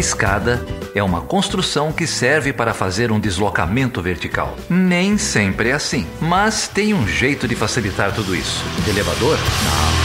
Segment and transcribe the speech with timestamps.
[0.00, 4.56] escada é uma construção que serve para fazer um deslocamento vertical.
[4.68, 8.64] Nem sempre é assim, mas tem um jeito de facilitar tudo isso.
[8.88, 9.38] Elevador?
[9.38, 10.00] Não.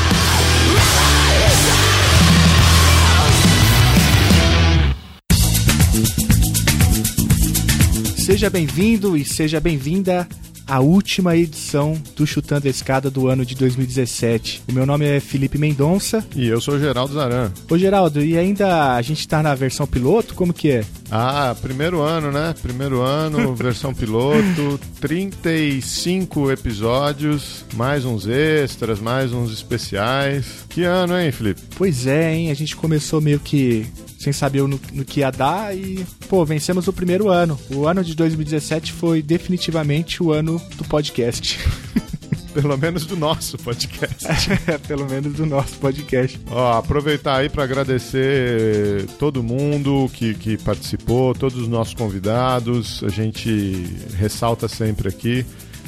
[8.18, 10.28] Seja bem-vindo e seja bem-vinda
[10.68, 14.64] à última edição do Chutando a Escada do ano de 2017.
[14.70, 16.26] O meu nome é Felipe Mendonça.
[16.36, 17.52] E eu sou Geraldo Zaran.
[17.70, 20.34] Ô Geraldo, e ainda a gente tá na versão piloto?
[20.34, 20.84] Como que é?
[21.12, 22.54] Ah, primeiro ano, né?
[22.62, 30.66] Primeiro ano, versão piloto, 35 episódios, mais uns extras, mais uns especiais.
[30.70, 31.62] Que ano, hein, Felipe?
[31.78, 32.52] Pois é, hein?
[32.52, 33.86] A gente começou meio que
[34.26, 37.60] sem saber no, no, que ia dar e, pô, vencemos o primeiro ano.
[37.70, 41.60] O ano de 2017 foi definitivamente o ano do podcast.
[42.52, 44.26] Pelo menos do nosso podcast.
[44.66, 46.40] É, pelo menos do nosso podcast.
[46.50, 53.04] Ó, aproveitar aí para agradecer todo mundo que, que participou, todos os nossos convidados.
[53.04, 53.86] A gente
[54.18, 55.46] ressalta sempre aqui.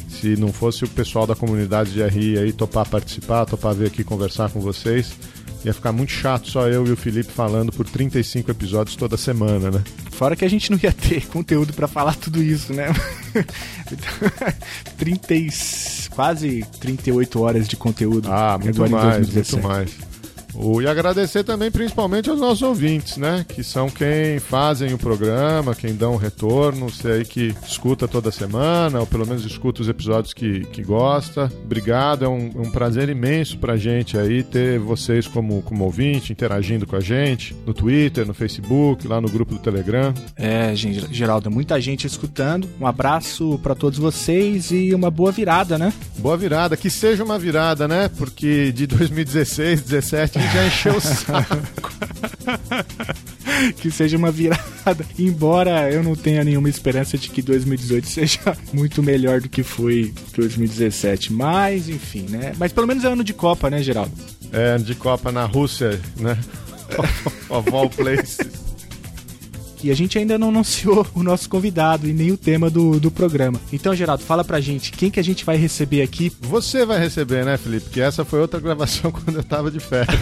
[0.10, 4.04] Se não fosse o pessoal da comunidade de RI aí topar participar, topar vir aqui
[4.04, 5.14] conversar com vocês,
[5.68, 9.70] Ia ficar muito chato só eu e o Felipe falando por 35 episódios toda semana,
[9.70, 9.84] né?
[10.12, 12.86] Fora que a gente não ia ter conteúdo para falar tudo isso, né?
[14.98, 15.34] 30
[16.16, 18.32] quase 38 horas de conteúdo.
[18.32, 20.07] Ah, muito mais, muito mais.
[20.82, 23.46] E agradecer também principalmente aos nossos ouvintes, né?
[23.48, 28.32] Que são quem fazem o programa, quem dão o retorno, você aí que escuta toda
[28.32, 31.52] semana, ou pelo menos escuta os episódios que, que gosta.
[31.64, 36.88] Obrigado, é um, um prazer imenso pra gente aí ter vocês como, como ouvinte, interagindo
[36.88, 40.14] com a gente, no Twitter, no Facebook, lá no grupo do Telegram.
[40.36, 42.68] É, gente, Geraldo, muita gente escutando.
[42.80, 45.94] Um abraço para todos vocês e uma boa virada, né?
[46.18, 48.10] Boa virada, que seja uma virada, né?
[48.18, 51.58] Porque de 2016, 17 já encheu o saco.
[53.78, 55.06] que seja uma virada.
[55.18, 60.14] Embora eu não tenha nenhuma esperança de que 2018 seja muito melhor do que foi
[60.36, 61.34] 2017.
[61.34, 62.54] Mas, enfim, né?
[62.58, 64.12] Mas pelo menos é ano de Copa, né, Geraldo?
[64.52, 66.38] É, ano de Copa na Rússia, né?
[67.50, 68.48] of all places.
[69.84, 73.12] E a gente ainda não anunciou o nosso convidado e nem o tema do, do
[73.12, 73.60] programa.
[73.72, 76.32] Então, Geraldo, fala pra gente, quem que a gente vai receber aqui?
[76.42, 77.90] Você vai receber, né, Felipe?
[77.90, 80.18] Que essa foi outra gravação quando eu tava de férias.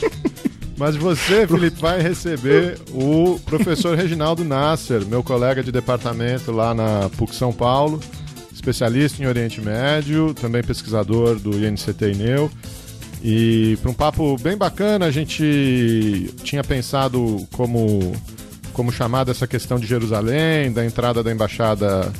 [0.76, 7.08] Mas você, Felipe, vai receber o professor Reginaldo Nasser, meu colega de departamento lá na
[7.16, 8.00] PUC São Paulo,
[8.52, 12.50] especialista em Oriente Médio, também pesquisador do INCT INEU.
[13.22, 18.12] E para um papo bem bacana, a gente tinha pensado como
[18.74, 22.12] como chamada essa questão de Jerusalém, da entrada da embaixada,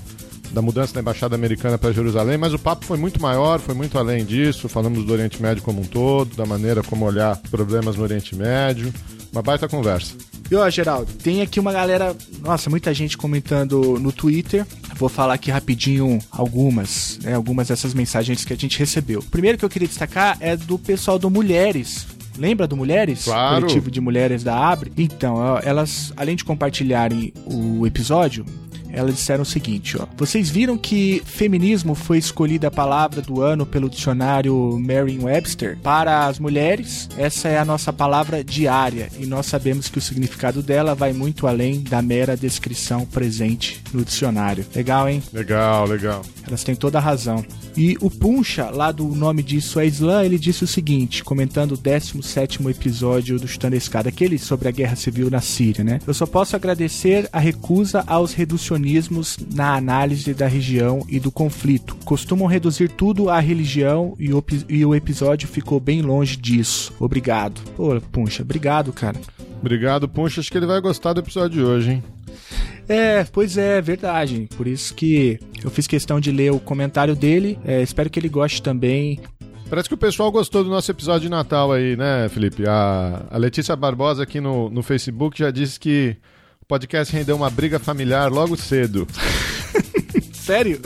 [0.52, 3.98] da mudança da embaixada americana para Jerusalém, mas o papo foi muito maior, foi muito
[3.98, 4.68] além disso.
[4.68, 8.94] Falamos do Oriente Médio como um todo, da maneira como olhar problemas no Oriente Médio.
[9.32, 10.14] Uma baita conversa.
[10.48, 14.64] E ó, Geraldo, tem aqui uma galera, nossa, muita gente comentando no Twitter.
[14.94, 19.18] Vou falar aqui rapidinho algumas, né, algumas dessas mensagens que a gente recebeu.
[19.18, 22.06] O primeiro que eu queria destacar é do pessoal do Mulheres,
[22.38, 23.24] Lembra do Mulheres?
[23.24, 23.62] Claro.
[23.62, 24.92] Coletivo de Mulheres da Abre.
[24.96, 28.44] Então, elas, além de compartilharem o episódio,
[28.94, 30.06] elas disseram o seguinte, ó.
[30.16, 35.78] Vocês viram que feminismo foi escolhida a palavra do ano pelo dicionário Merriam-Webster?
[35.82, 40.62] Para as mulheres, essa é a nossa palavra diária e nós sabemos que o significado
[40.62, 44.64] dela vai muito além da mera descrição presente no dicionário.
[44.74, 45.22] Legal, hein?
[45.32, 46.22] Legal, legal.
[46.46, 47.44] Elas têm toda a razão.
[47.76, 51.76] E o Puncha, lá do nome disso é Islã, ele disse o seguinte, comentando o
[51.76, 55.98] 17 episódio do Chutando a Escada, aquele sobre a guerra civil na Síria, né?
[56.06, 58.32] Eu só posso agradecer a recusa aos
[59.54, 61.96] na análise da região e do conflito.
[62.04, 66.92] Costumam reduzir tudo à religião e o, e o episódio ficou bem longe disso.
[67.00, 67.60] Obrigado.
[67.76, 69.18] Pô, Puncha, obrigado, cara.
[69.60, 70.40] Obrigado, Puncha.
[70.40, 72.04] Acho que ele vai gostar do episódio de hoje, hein?
[72.88, 74.48] É, pois é, verdade.
[74.56, 77.58] Por isso que eu fiz questão de ler o comentário dele.
[77.64, 79.20] É, espero que ele goste também.
[79.68, 82.66] Parece que o pessoal gostou do nosso episódio de Natal aí, né, Felipe?
[82.68, 86.16] A, a Letícia Barbosa aqui no, no Facebook já disse que
[86.64, 89.06] o podcast rendeu uma briga familiar logo cedo.
[90.32, 90.80] Sério?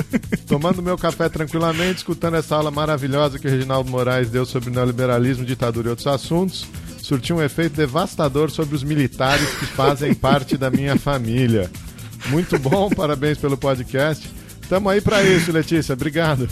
[0.47, 5.45] Tomando meu café tranquilamente, escutando essa aula maravilhosa que o Reginaldo Moraes deu sobre neoliberalismo,
[5.45, 6.67] ditadura e outros assuntos,
[7.01, 11.71] surtiu um efeito devastador sobre os militares que fazem parte da minha família.
[12.27, 14.29] Muito bom, parabéns pelo podcast.
[14.69, 15.93] Tamo aí para isso, Letícia.
[15.93, 16.49] Obrigado.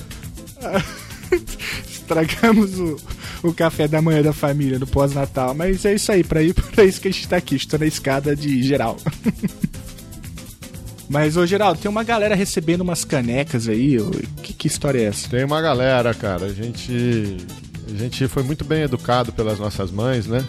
[1.91, 2.97] Estragamos o,
[3.43, 6.85] o café da manhã da família no pós-natal, mas é isso aí, para ir para
[6.85, 8.97] isso que a gente tá aqui, estou na escada de geral.
[11.09, 13.97] Mas, ô Geraldo, tem uma galera recebendo umas canecas aí.
[14.43, 15.29] Que, que história é essa?
[15.29, 16.47] Tem uma galera, cara.
[16.47, 17.37] A gente,
[17.89, 20.45] a gente foi muito bem educado pelas nossas mães, né?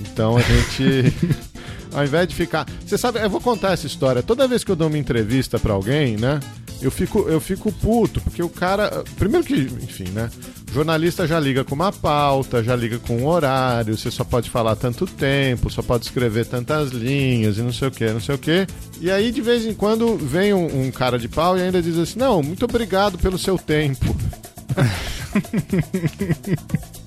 [0.00, 1.12] Então a gente.
[1.92, 2.66] ao invés de ficar.
[2.86, 4.22] Você sabe, eu vou contar essa história.
[4.22, 6.40] Toda vez que eu dou uma entrevista para alguém, né?
[6.80, 9.02] Eu fico, eu fico puto, porque o cara.
[9.16, 10.30] Primeiro que, enfim, né?
[10.70, 14.48] O jornalista já liga com uma pauta, já liga com um horário, você só pode
[14.48, 18.34] falar tanto tempo, só pode escrever tantas linhas e não sei o que, não sei
[18.34, 18.66] o que.
[19.00, 21.98] E aí, de vez em quando, vem um, um cara de pau e ainda diz
[21.98, 24.06] assim: Não, muito obrigado pelo seu tempo.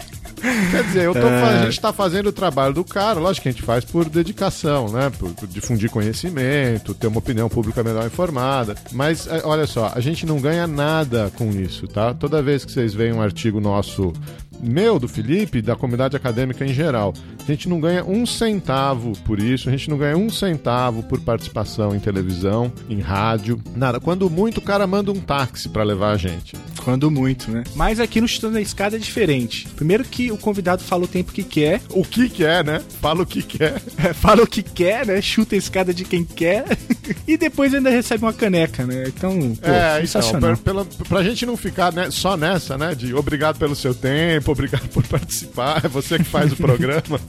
[0.72, 1.44] Quer dizer, eu tô, é...
[1.44, 4.90] a gente está fazendo o trabalho do cara, lógico que a gente faz por dedicação,
[4.90, 5.12] né?
[5.18, 8.76] Por, por, difundir conhecimento, ter uma opinião pública melhor informada.
[8.92, 12.14] Mas é, olha só, a gente não ganha nada com isso, tá?
[12.14, 14.14] Toda vez que vocês veem um artigo nosso
[14.62, 17.14] meu, do Felipe, da comunidade acadêmica em geral.
[17.40, 21.20] A gente não ganha um centavo por isso, a gente não ganha um centavo por
[21.20, 24.00] participação em televisão, em rádio, nada.
[24.00, 26.56] Quando muito, o cara manda um táxi para levar a gente.
[26.84, 27.64] Quando muito, né?
[27.76, 29.68] Mas aqui no Chutando da Escada é diferente.
[29.76, 31.82] Primeiro que o convidado fala o tempo que quer.
[31.90, 32.82] O que quer, né?
[33.02, 33.82] Fala o que quer.
[33.98, 35.22] É, fala o que quer, né?
[35.22, 36.66] Chuta a escada de quem quer.
[37.28, 39.04] e depois ainda recebe uma caneca, né?
[39.08, 40.54] Então, pô, é, então, sensacional.
[40.54, 42.96] Então, pra, pra, pra gente não ficar né, só nessa, né?
[42.96, 47.20] De obrigado pelo seu tempo, obrigado por participar, é você que faz o programa.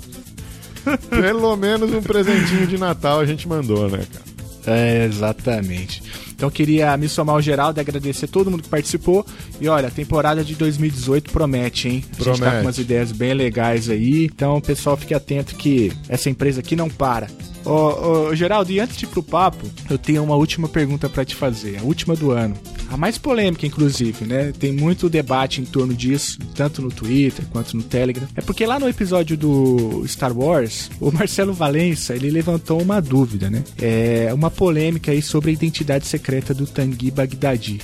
[1.08, 4.32] Pelo menos um presentinho de Natal a gente mandou, né, cara?
[4.66, 6.02] É, exatamente.
[6.43, 9.25] Então queria me somar ao Geraldo e agradecer todo mundo que participou.
[9.61, 12.05] E olha, a temporada de 2018 promete, hein?
[12.05, 12.39] A promete.
[12.39, 14.25] gente tá com umas ideias bem legais aí.
[14.25, 17.29] Então, pessoal, fique atento que essa empresa aqui não para.
[17.65, 21.25] Ô, ô, Geraldo, e antes de ir pro papo, eu tenho uma última pergunta para
[21.25, 22.56] te fazer, a última do ano.
[22.91, 24.53] A mais polêmica, inclusive, né?
[24.59, 28.27] Tem muito debate em torno disso, tanto no Twitter quanto no Telegram.
[28.37, 33.49] É porque lá no episódio do Star Wars, o Marcelo Valença, ele levantou uma dúvida,
[33.49, 33.65] né?
[33.81, 37.81] É uma polêmica aí sobre a identidade secreta do Tanguy Baghdadi.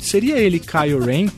[0.00, 1.28] Seria ele Kylo Ren?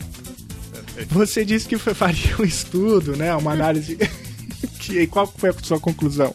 [1.10, 3.34] Você disse que faria um estudo, né?
[3.34, 3.98] Uma análise.
[4.90, 6.34] e qual foi a sua conclusão?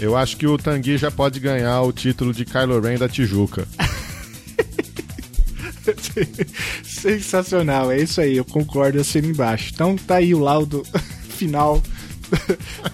[0.00, 3.66] Eu acho que o Tanguy já pode ganhar o título de Kylo Ren da Tijuca.
[6.84, 9.72] Sensacional, é isso aí, eu concordo assim embaixo.
[9.74, 10.82] Então tá aí o laudo
[11.30, 11.82] final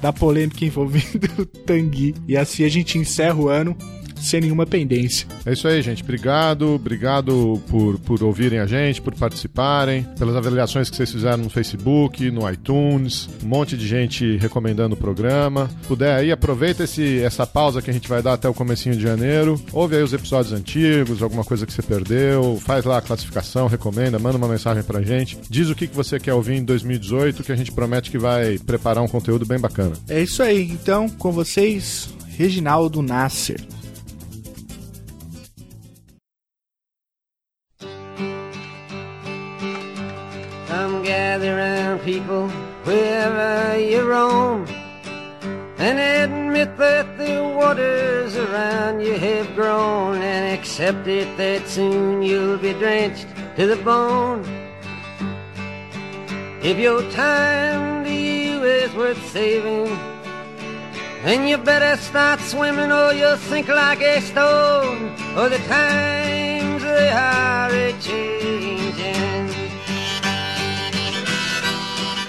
[0.01, 2.15] da polêmica envolvendo o Tanguy.
[2.27, 3.77] E assim a gente encerra o ano
[4.25, 5.26] sem nenhuma pendência.
[5.44, 6.03] É isso aí, gente.
[6.03, 11.50] Obrigado, obrigado por, por ouvirem a gente, por participarem, pelas avaliações que vocês fizeram no
[11.50, 15.69] Facebook, no iTunes, um monte de gente recomendando o programa.
[15.82, 18.97] Se puder aí, aproveita esse, essa pausa que a gente vai dar até o comecinho
[18.97, 19.61] de janeiro.
[19.73, 24.19] Ouve aí os episódios antigos, alguma coisa que você perdeu, faz lá a classificação, recomenda,
[24.19, 25.38] manda uma mensagem pra gente.
[25.49, 28.59] Diz o que, que você quer ouvir em 2018, que a gente promete que vai
[28.59, 29.93] preparar um conteúdo bem bacana.
[30.09, 30.70] É isso aí.
[30.70, 33.74] Então, com vocês, Reginaldo Nasser.
[50.85, 53.27] Accept it that soon you'll be drenched
[53.57, 54.45] to the bone.
[56.63, 59.97] If your time to you is worth saving,
[61.25, 65.09] then you better start swimming or you'll sink like a stone,
[65.39, 68.53] or the times they are changing.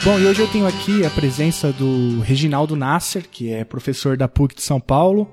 [0.05, 4.27] Bom, e hoje eu tenho aqui a presença do Reginaldo Nasser, que é professor da
[4.27, 5.27] PUC de São Paulo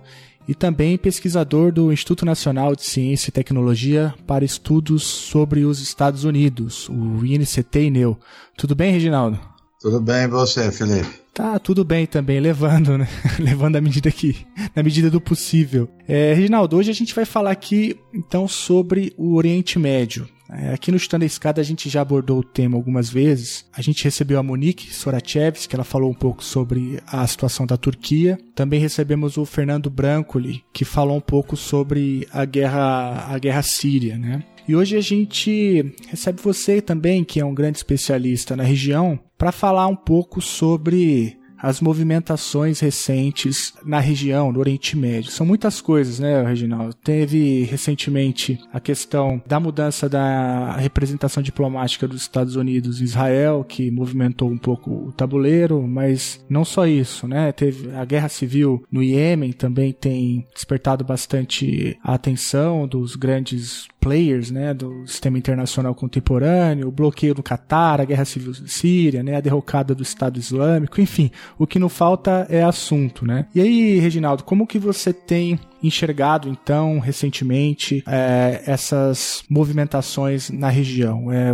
[0.47, 6.25] e também pesquisador do Instituto Nacional de Ciência e Tecnologia para estudos sobre os Estados
[6.25, 8.19] Unidos, o INCT-INEU.
[8.57, 9.39] Tudo bem, Reginaldo?
[9.81, 11.23] Tudo bem, você, Felipe?
[11.35, 13.09] Tá, tudo bem também, levando, né?
[13.41, 14.47] levando a medida que,
[14.77, 15.89] na medida do possível.
[16.07, 20.29] É, Reginaldo, hoje a gente vai falar aqui, então, sobre o Oriente Médio.
[20.55, 23.65] É, aqui no Chutando a Escada a gente já abordou o tema algumas vezes.
[23.73, 27.77] A gente recebeu a Monique Sorachevs, que ela falou um pouco sobre a situação da
[27.77, 28.39] Turquia.
[28.55, 34.19] Também recebemos o Fernando Brancoli, que falou um pouco sobre a guerra, a guerra síria,
[34.19, 34.45] né?
[34.69, 39.51] E hoje a gente recebe você também, que é um grande especialista na região, para
[39.51, 45.31] falar um pouco sobre as movimentações recentes na região, no Oriente Médio.
[45.31, 46.93] São muitas coisas, né, Reginaldo?
[46.95, 53.91] Teve recentemente a questão da mudança da representação diplomática dos Estados Unidos em Israel, que
[53.91, 57.53] movimentou um pouco o tabuleiro, mas não só isso, né?
[57.53, 64.51] Teve a guerra civil no Iêmen também tem despertado bastante a atenção dos grandes players,
[64.51, 69.41] né, do sistema internacional contemporâneo, o bloqueio no Catar, a guerra civil síria, né, a
[69.41, 73.47] derrocada do Estado Islâmico, enfim, o que não falta é assunto, né?
[73.55, 81.31] E aí, Reginaldo, como que você tem enxergado então recentemente é, essas movimentações na região?
[81.31, 81.53] É,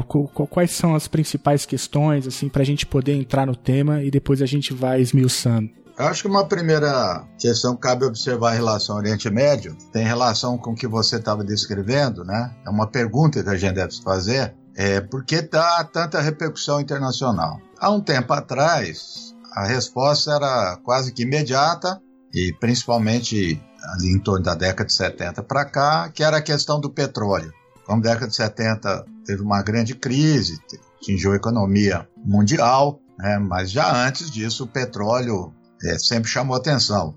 [0.50, 4.40] quais são as principais questões assim para a gente poder entrar no tema e depois
[4.40, 5.70] a gente vai esmiuçando?
[5.98, 10.06] Eu acho que uma primeira questão que cabe observar em relação ao Oriente Médio tem
[10.06, 12.54] relação com o que você estava descrevendo, né?
[12.64, 14.54] É uma pergunta que a gente deve fazer.
[14.76, 17.60] É, por que dá tanta repercussão internacional?
[17.80, 22.00] Há um tempo atrás, a resposta era quase que imediata,
[22.32, 26.80] e principalmente ali em torno da década de 70 para cá, que era a questão
[26.80, 27.52] do petróleo.
[27.84, 30.60] Como década de 70 teve uma grande crise,
[31.00, 35.52] atingiu a economia mundial, né, mas já antes disso o petróleo
[35.84, 37.14] é, sempre chamou atenção.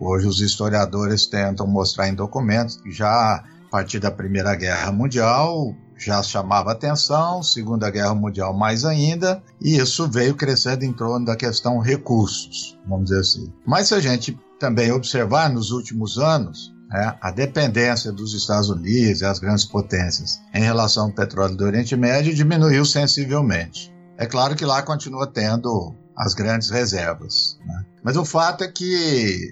[0.00, 5.74] Hoje os historiadores tentam mostrar em documentos que já a partir da Primeira Guerra Mundial
[5.98, 11.34] já chamava atenção, Segunda Guerra Mundial mais ainda, e isso veio crescendo em torno da
[11.34, 13.52] questão recursos, vamos dizer assim.
[13.66, 19.20] Mas se a gente também observar nos últimos anos, é, a dependência dos Estados Unidos
[19.20, 23.92] e as grandes potências em relação ao petróleo do Oriente Médio diminuiu sensivelmente.
[24.16, 27.58] É claro que lá continua tendo as grandes reservas.
[27.64, 27.84] Né?
[28.02, 29.50] Mas o fato é que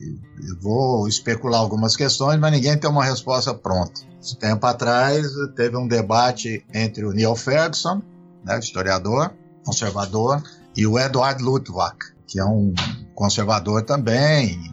[0.49, 4.01] eu vou especular algumas questões, mas ninguém tem uma resposta pronta.
[4.21, 8.03] Esse tempo atrás teve um debate entre o Neil Ferguson,
[8.45, 9.33] né, historiador,
[9.65, 10.43] conservador,
[10.77, 12.73] e o Edward Luttwak, que é um
[13.15, 14.73] conservador também,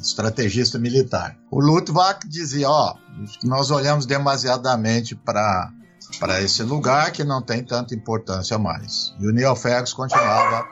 [0.00, 1.36] estrategista militar.
[1.50, 2.94] O Luttwak dizia, ó,
[3.42, 5.70] nós olhamos demasiadamente para
[6.18, 9.14] para esse lugar que não tem tanta importância mais.
[9.20, 10.66] E o Neil Ferguson continuava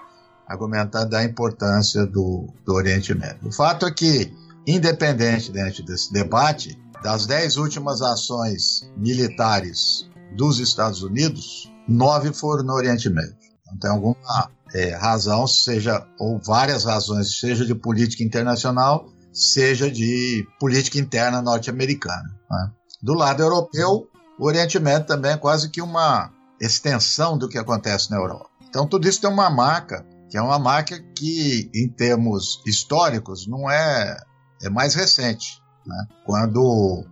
[0.49, 3.49] argumentando da importância do, do Oriente Médio.
[3.49, 4.33] O fato é que,
[4.67, 5.53] independente
[5.83, 13.37] desse debate, das dez últimas ações militares dos Estados Unidos, nove foram no Oriente Médio.
[13.63, 20.47] Então tem alguma é, razão, seja ou várias razões, seja de política internacional, seja de
[20.59, 22.35] política interna norte-americana.
[22.51, 22.71] Né?
[23.03, 28.11] Do lado europeu, o Oriente Médio também é quase que uma extensão do que acontece
[28.11, 28.49] na Europa.
[28.69, 33.71] Então tudo isso tem uma marca, que é uma marca que, em termos históricos, não
[33.71, 34.17] é,
[34.63, 35.61] é mais recente.
[35.87, 36.07] Né?
[36.25, 37.05] Quando,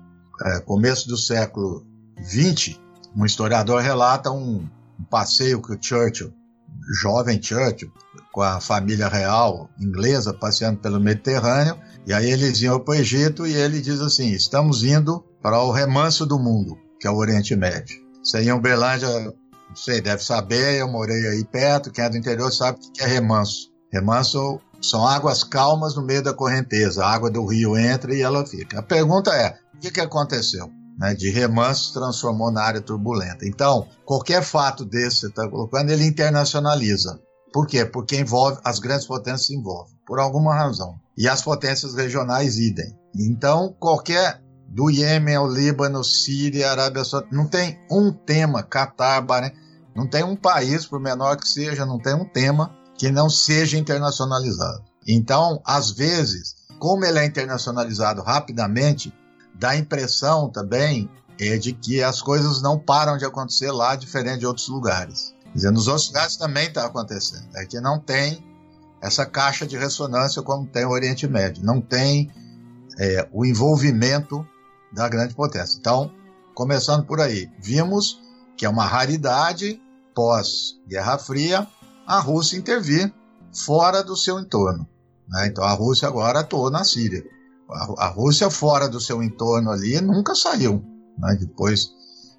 [0.45, 1.87] é, começo do século
[2.23, 2.79] XX,
[3.17, 4.69] um historiador relata um,
[5.01, 6.33] um passeio que o Churchill,
[7.01, 7.91] jovem Churchill,
[8.33, 13.47] com a família real inglesa passeando pelo Mediterrâneo, e aí eles iam para o Egito
[13.47, 17.57] e ele diz assim: estamos indo para o remanso do mundo, que é o Oriente
[17.57, 17.97] Médio.
[18.23, 19.09] Isso aí em Uberlândia,
[19.77, 23.03] não sei, deve saber, eu morei aí perto, quem é do interior sabe o que
[23.03, 23.71] é remanso.
[23.93, 28.45] Remanso são águas calmas no meio da correnteza, a água do rio entra e ela
[28.47, 28.79] fica.
[28.79, 30.71] A pergunta é: o que, que aconteceu?
[30.99, 33.47] Né, de remanso se transformou na área turbulenta.
[33.47, 37.21] Então, qualquer fato desse que você está colocando, ele internacionaliza.
[37.53, 37.85] Por quê?
[37.85, 40.95] Porque envolve, as grandes potências se envolvem, por alguma razão.
[41.19, 42.99] E as potências regionais idem.
[43.15, 49.53] Então, qualquer do Iêmen ao Líbano, Síria, Arábia Saudita, não tem um tema, Catar, Bahrein,
[49.97, 53.79] não tem um país, por menor que seja, não tem um tema que não seja
[53.79, 54.85] internacionalizado.
[55.09, 59.13] Então, às vezes, como ele é internacionalizado rapidamente,
[59.55, 64.41] dá a impressão também é de que as coisas não param de acontecer lá, diferente
[64.41, 65.35] de outros lugares.
[65.45, 67.47] Quer dizer, nos outros lugares também está acontecendo.
[67.55, 68.45] É que não tem
[69.01, 71.65] essa caixa de ressonância como tem o Oriente Médio.
[71.65, 72.31] Não tem
[72.99, 74.47] é, o envolvimento
[74.93, 75.79] da grande potência.
[75.79, 76.11] Então,
[76.55, 78.21] começando por aí, vimos
[78.57, 79.81] que é uma raridade
[80.17, 81.69] pós-Guerra Fria
[82.07, 83.13] a Rússia intervir
[83.53, 84.89] fora do seu entorno.
[85.29, 85.49] Né?
[85.49, 87.23] Então, a Rússia agora atua na Síria.
[87.99, 90.83] A, Rússia fora do seu entorno ali nunca saiu,
[91.19, 91.37] né?
[91.39, 91.91] depois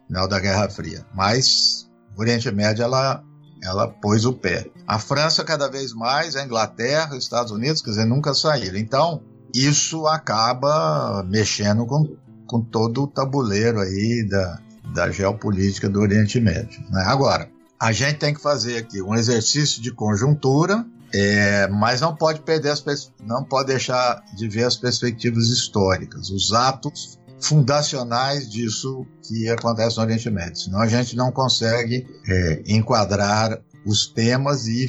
[0.07, 1.05] final da Guerra Fria.
[1.13, 3.21] Mas Oriente Médio ela,
[3.61, 4.65] ela pôs o pé.
[4.87, 8.77] A França cada vez mais, a Inglaterra, os Estados Unidos, quer dizer, nunca saíram.
[8.77, 9.21] Então,
[9.53, 12.15] isso acaba mexendo com,
[12.47, 14.61] com todo o tabuleiro aí da,
[14.93, 16.81] da geopolítica do Oriente Médio.
[16.89, 17.03] Né?
[17.05, 22.41] Agora, a gente tem que fazer aqui um exercício de conjuntura, é, mas não pode
[22.41, 22.83] perder as
[23.21, 30.03] não pode deixar de ver as perspectivas históricas, os atos fundacionais disso que acontece no
[30.03, 30.57] Oriente Médio.
[30.57, 34.87] Senão a gente não consegue é, enquadrar os temas e,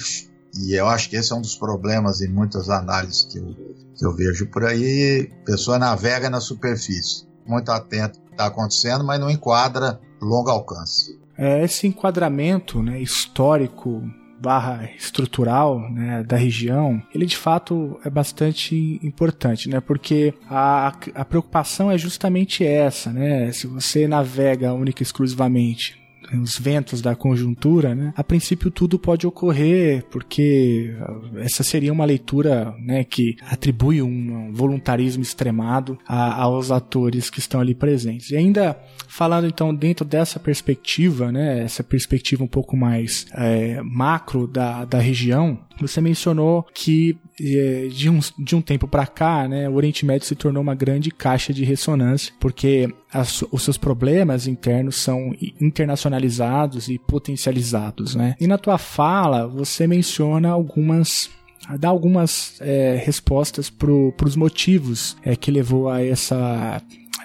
[0.55, 3.55] e eu acho que esse é um dos problemas em muitas análises que eu,
[3.95, 5.31] que eu vejo por aí.
[5.43, 10.51] A pessoa navega na superfície, muito atento ao que está acontecendo, mas não enquadra longo
[10.51, 11.19] alcance.
[11.39, 14.03] É, esse enquadramento né, histórico
[14.41, 19.81] barra estrutural né, da região, ele de fato é bastante importante, né?
[19.81, 23.51] Porque a, a preocupação é justamente essa, né?
[23.53, 25.99] Se você navega única e exclusivamente
[26.35, 28.13] os ventos da conjuntura, né?
[28.17, 30.95] A princípio tudo pode ocorrer porque
[31.37, 37.61] essa seria uma leitura, né, que atribui um voluntarismo extremado a, aos atores que estão
[37.61, 38.31] ali presentes.
[38.31, 44.47] E ainda falando então dentro dessa perspectiva, né, essa perspectiva um pouco mais é, macro
[44.47, 49.75] da, da região, você mencionou que de um, de um tempo para cá, né, o
[49.75, 54.97] Oriente Médio se tornou uma grande caixa de ressonância, porque as, os seus problemas internos
[54.97, 58.15] são internacionalizados e potencializados.
[58.15, 58.35] Né?
[58.41, 61.31] E na tua fala, você menciona algumas
[61.79, 66.81] dá algumas é, respostas para os motivos é, que levou a essa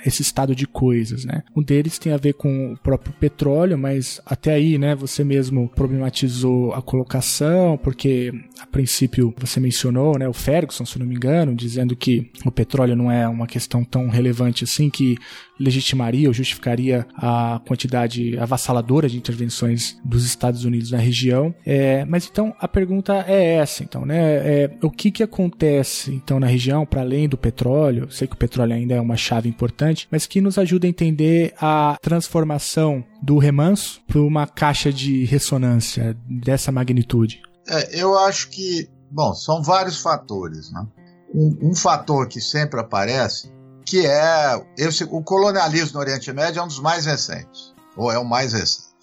[0.05, 1.43] esse estado de coisas, né?
[1.55, 5.69] Um deles tem a ver com o próprio petróleo, mas até aí, né, você mesmo
[5.69, 11.55] problematizou a colocação, porque a princípio você mencionou, né, o Ferguson, se não me engano,
[11.55, 15.17] dizendo que o petróleo não é uma questão tão relevante assim que
[15.60, 21.53] legitimaria ou justificaria a quantidade avassaladora de intervenções dos Estados Unidos na região.
[21.65, 24.17] É, mas então a pergunta é essa, então, né?
[24.19, 28.07] É, o que que acontece então na região para além do petróleo?
[28.10, 31.53] Sei que o petróleo ainda é uma chave importante, mas que nos ajuda a entender
[31.59, 37.41] a transformação do remanso para uma caixa de ressonância dessa magnitude.
[37.67, 40.85] É, eu acho que, bom, são vários fatores, né?
[41.33, 43.51] Um, um fator que sempre aparece
[43.85, 48.17] que é esse, o colonialismo no Oriente Médio é um dos mais recentes, ou é
[48.17, 48.93] o mais recente.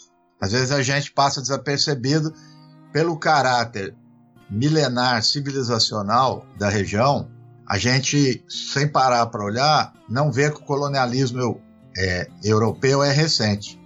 [0.40, 2.32] Às vezes a gente passa desapercebido
[2.92, 3.94] pelo caráter
[4.50, 7.30] milenar civilizacional da região,
[7.70, 11.60] a gente, sem parar para olhar, não vê que o colonialismo
[11.96, 13.80] é, europeu é recente.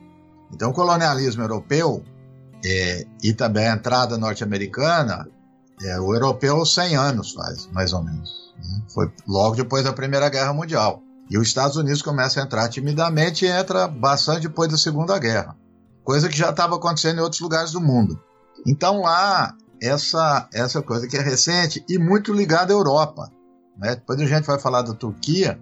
[0.50, 2.02] Então, o colonialismo europeu
[2.64, 5.28] é, e também a entrada norte-americana,
[5.82, 8.54] é, o europeu 100 anos faz, mais ou menos.
[8.56, 8.82] Né?
[8.88, 11.02] Foi logo depois da Primeira Guerra Mundial.
[11.28, 15.54] E os Estados Unidos começam a entrar timidamente e entra bastante depois da Segunda Guerra.
[16.02, 18.18] Coisa que já estava acontecendo em outros lugares do mundo.
[18.66, 23.30] Então lá, essa, essa coisa que é recente e muito ligada à Europa.
[23.78, 23.94] Né?
[23.96, 25.60] Depois a gente vai falar da Turquia,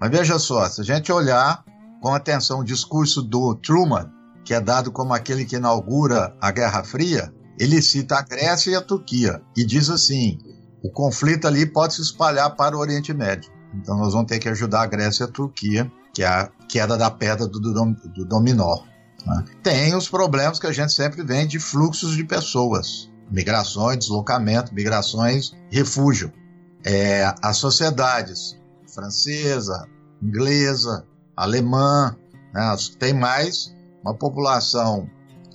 [0.00, 1.64] mas veja só, se a gente olhar
[2.00, 4.10] com atenção o discurso do Truman,
[4.44, 8.74] que é dado como aquele que inaugura a Guerra Fria, ele cita a Grécia e
[8.74, 10.38] a Turquia e diz assim:
[10.82, 13.50] o conflito ali pode se espalhar para o Oriente Médio.
[13.74, 16.96] Então nós vamos ter que ajudar a Grécia e a Turquia, que é a queda
[16.96, 17.72] da pedra do, do,
[18.14, 18.78] do dominó.
[19.26, 19.44] Né?
[19.62, 25.52] Tem os problemas que a gente sempre vê de fluxos de pessoas, migrações, deslocamento, migrações,
[25.70, 26.32] refúgio.
[26.90, 28.58] É, as sociedades
[28.94, 29.86] francesa,
[30.22, 32.16] inglesa, alemã,
[32.54, 32.74] né?
[32.98, 35.06] tem mais uma população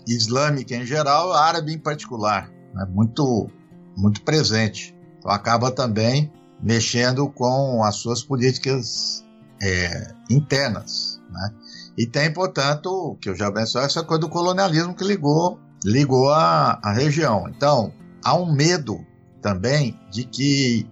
[0.08, 2.86] islâmica em geral, árabe em particular, né?
[2.88, 3.50] muito,
[3.98, 4.96] muito presente.
[5.18, 9.26] Então acaba também mexendo com as suas políticas
[9.60, 11.20] é, internas.
[11.32, 11.50] Né?
[11.98, 16.80] E tem, portanto, que eu já mencionei, essa coisa do colonialismo que ligou, ligou a,
[16.84, 17.50] a região.
[17.50, 17.92] Então,
[18.24, 19.04] há um medo
[19.42, 20.88] também de que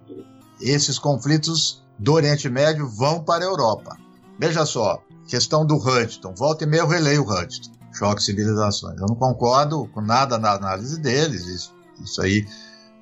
[0.62, 3.96] esses conflitos do Oriente Médio vão para a Europa.
[4.38, 6.34] Veja só, questão do Huntington.
[6.34, 7.72] Volta e meia eu releio o Huntington.
[7.92, 8.98] Choque de civilizações.
[8.98, 11.46] Eu não concordo com nada na análise deles.
[11.46, 12.46] Isso, isso aí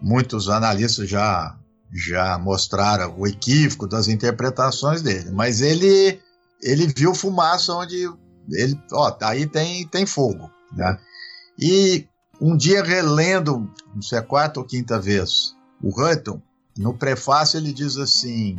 [0.01, 1.57] muitos analistas já,
[1.93, 6.21] já mostraram o equívoco das interpretações dele, mas ele,
[6.63, 8.09] ele viu fumaça onde
[8.51, 10.99] ele, ó, aí tem, tem fogo, né?
[11.59, 12.07] E
[12.41, 16.41] um dia relendo, não sei a quarta ou quinta vez, o Hutton,
[16.77, 18.57] no prefácio ele diz assim,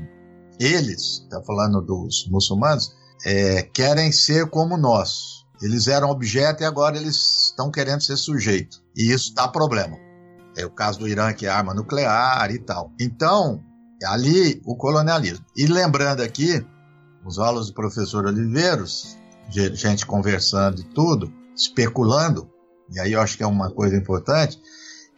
[0.60, 2.95] eles, está falando dos muçulmanos,
[3.26, 5.45] é, querem ser como nós.
[5.62, 8.82] Eles eram objeto e agora eles estão querendo ser sujeito.
[8.95, 9.97] E isso dá problema.
[10.58, 12.91] É o caso do Irã, que é arma nuclear e tal.
[13.00, 13.63] Então,
[14.04, 15.45] ali o colonialismo.
[15.56, 16.65] E lembrando aqui,
[17.26, 19.17] os aulas do professor Oliveiros,
[19.50, 22.50] gente conversando e tudo, especulando,
[22.91, 24.60] e aí eu acho que é uma coisa importante,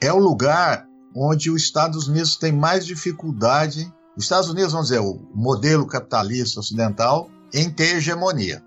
[0.02, 3.92] é o lugar onde os Estados Unidos tem mais dificuldade.
[4.18, 8.64] Os Estados Unidos, vamos dizer, o modelo capitalista ocidental, em ter hegemonia.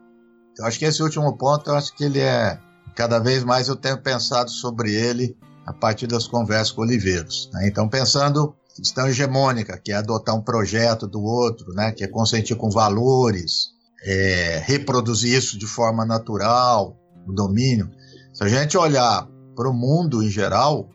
[0.58, 2.58] Eu acho que esse último ponto, eu acho que ele é.
[2.94, 7.50] Cada vez mais eu tenho pensado sobre ele a partir das conversas com Oliveiros.
[7.52, 7.68] Né?
[7.68, 11.92] Então, pensando questão hegemônica, que é adotar um projeto do outro, né?
[11.92, 13.70] que é consentir com valores,
[14.04, 17.90] é, reproduzir isso de forma natural, o domínio.
[18.32, 20.88] Se a gente olhar para o mundo em geral,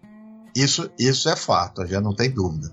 [0.56, 2.72] isso, isso é fato, gente não tem dúvida.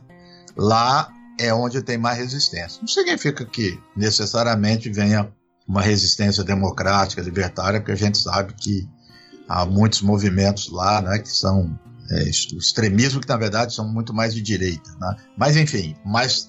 [0.57, 2.81] Lá é onde tem mais resistência.
[2.81, 5.33] Não significa que necessariamente venha
[5.67, 8.89] uma resistência democrática, libertária, porque a gente sabe que
[9.49, 11.79] há muitos movimentos lá né, que são
[12.11, 14.91] é, extremismo que na verdade são muito mais de direita.
[14.99, 15.17] Né?
[15.37, 15.95] Mas enfim,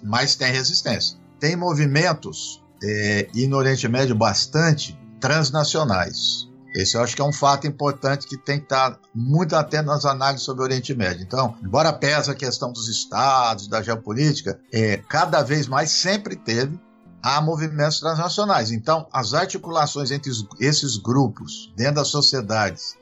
[0.04, 1.18] mais tem resistência.
[1.40, 6.49] Tem movimentos, é, e no Oriente Médio bastante, transnacionais.
[6.76, 10.06] Esse eu acho que é um fato importante que tem que estar muito atento nas
[10.06, 11.24] análises sobre o Oriente Médio.
[11.24, 16.80] Então, embora pese a questão dos estados, da geopolítica, é, cada vez mais sempre teve
[17.22, 18.72] há movimentos transnacionais.
[18.72, 22.96] Então, as articulações entre esses grupos dentro das sociedades,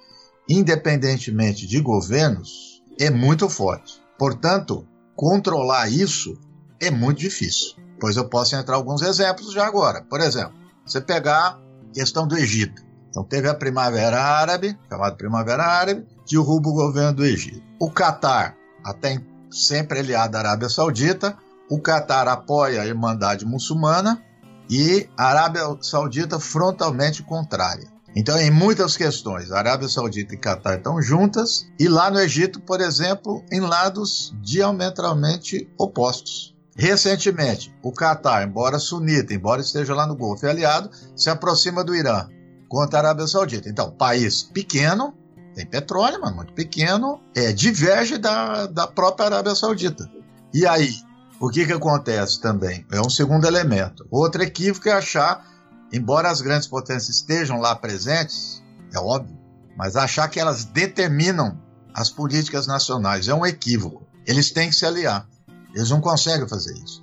[0.50, 4.02] independentemente de governos, é muito forte.
[4.18, 6.40] Portanto, controlar isso
[6.80, 7.76] é muito difícil.
[8.00, 10.04] Pois eu posso entrar alguns exemplos já agora.
[10.04, 10.54] Por exemplo,
[10.86, 12.87] você pegar a questão do Egito.
[13.10, 17.64] Então teve a Primavera Árabe, chamada Primavera Árabe, que derruba o governo do Egito.
[17.80, 21.38] O Catar, até sempre aliado à Arábia Saudita,
[21.70, 24.22] o Catar apoia a Irmandade Muçulmana
[24.70, 27.88] e a Arábia Saudita frontalmente contrária.
[28.16, 32.60] Então, em muitas questões, a Arábia Saudita e Catar estão juntas, e lá no Egito,
[32.60, 36.56] por exemplo, em lados diametralmente opostos.
[36.76, 42.28] Recentemente, o Catar, embora sunita, embora esteja lá no Golfo aliado, se aproxima do Irã
[42.68, 43.70] contra a Arábia Saudita.
[43.70, 45.14] Então, país pequeno,
[45.56, 50.10] tem petróleo, mas muito pequeno, é, diverge da, da própria Arábia Saudita.
[50.54, 50.94] E aí,
[51.40, 52.86] o que, que acontece também?
[52.92, 54.08] É um segundo elemento.
[54.10, 55.46] Outro equívoco é achar,
[55.92, 59.38] embora as grandes potências estejam lá presentes, é óbvio,
[59.78, 61.60] mas achar que elas determinam
[61.94, 64.08] as políticas nacionais é um equívoco.
[64.26, 65.28] Eles têm que se aliar.
[65.74, 67.02] Eles não conseguem fazer isso.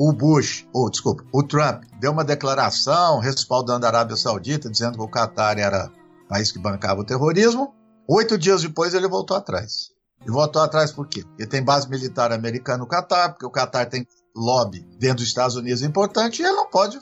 [0.00, 5.02] O Bush, ou desculpa, o Trump deu uma declaração respaldando a Arábia Saudita, dizendo que
[5.02, 5.90] o Qatar era
[6.24, 7.74] o país que bancava o terrorismo.
[8.08, 9.90] Oito dias depois ele voltou atrás.
[10.24, 11.24] E voltou atrás por quê?
[11.24, 14.06] Porque tem base militar americana no Catar, porque o Catar tem
[14.36, 16.96] lobby dentro dos Estados Unidos importante e ele não pode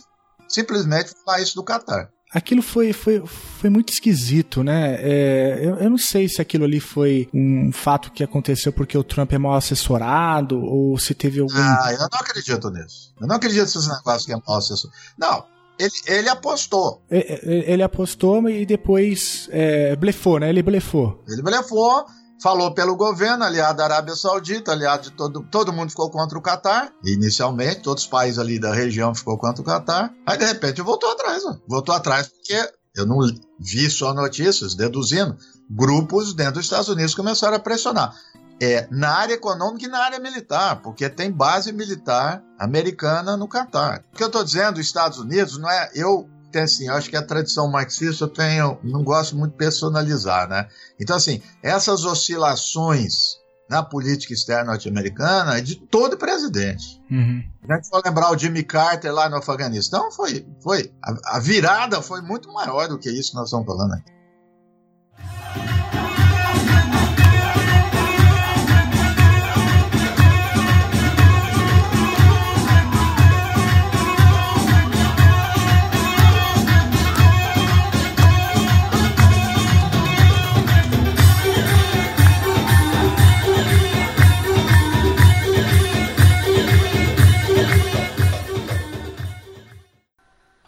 [0.48, 2.10] simplesmente falar isso do Catar.
[2.32, 4.96] Aquilo foi, foi, foi muito esquisito, né?
[5.00, 9.04] É, eu, eu não sei se aquilo ali foi um fato que aconteceu porque o
[9.04, 11.54] Trump é mal assessorado ou se teve algum.
[11.56, 13.14] Ah, eu não acredito nisso.
[13.20, 14.98] Eu não acredito nesses negócios que é mal assessorado.
[15.16, 15.44] Não,
[15.78, 17.02] ele, ele apostou.
[17.10, 20.48] Ele, é, é, ele apostou e depois é, blefou, né?
[20.48, 21.22] Ele blefou.
[21.28, 22.06] Ele blefou
[22.42, 26.42] falou pelo governo, aliado da Arábia Saudita, aliado de todo, todo mundo ficou contra o
[26.42, 30.82] Catar, inicialmente, todos os países ali da região ficou contra o Catar, aí de repente
[30.82, 31.56] voltou atrás, ó.
[31.68, 33.18] voltou atrás porque eu não
[33.58, 35.36] vi só notícias, deduzindo,
[35.70, 38.14] grupos dentro dos Estados Unidos começaram a pressionar.
[38.58, 44.02] É, na área econômica e na área militar, porque tem base militar americana no Catar.
[44.10, 45.90] O que eu estou dizendo, os Estados Unidos, não é.
[45.94, 49.58] Eu tem assim, eu acho que a tradição marxista eu tenho, não gosto muito de
[49.58, 50.66] personalizar, né?
[50.98, 53.36] Então, assim, essas oscilações
[53.68, 57.02] na política externa norte-americana é de todo presidente.
[57.10, 57.42] Uhum.
[57.68, 62.00] A gente for lembrar o Jimmy Carter lá no Afeganistão, foi, foi a, a virada
[62.00, 64.16] foi muito maior do que isso que nós estamos falando aqui.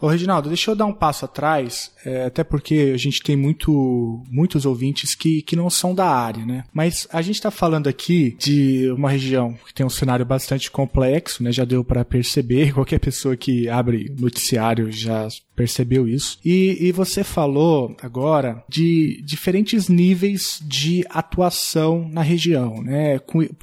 [0.00, 4.22] Ô, Reginaldo, deixa eu dar um passo atrás, é, até porque a gente tem muito,
[4.30, 6.64] muitos ouvintes que, que não são da área, né?
[6.72, 11.42] Mas a gente está falando aqui de uma região que tem um cenário bastante complexo,
[11.42, 11.50] né?
[11.50, 15.26] Já deu para perceber, qualquer pessoa que abre noticiário já
[15.58, 16.38] percebeu isso.
[16.44, 23.18] E, e você falou agora de diferentes níveis de atuação na região, né?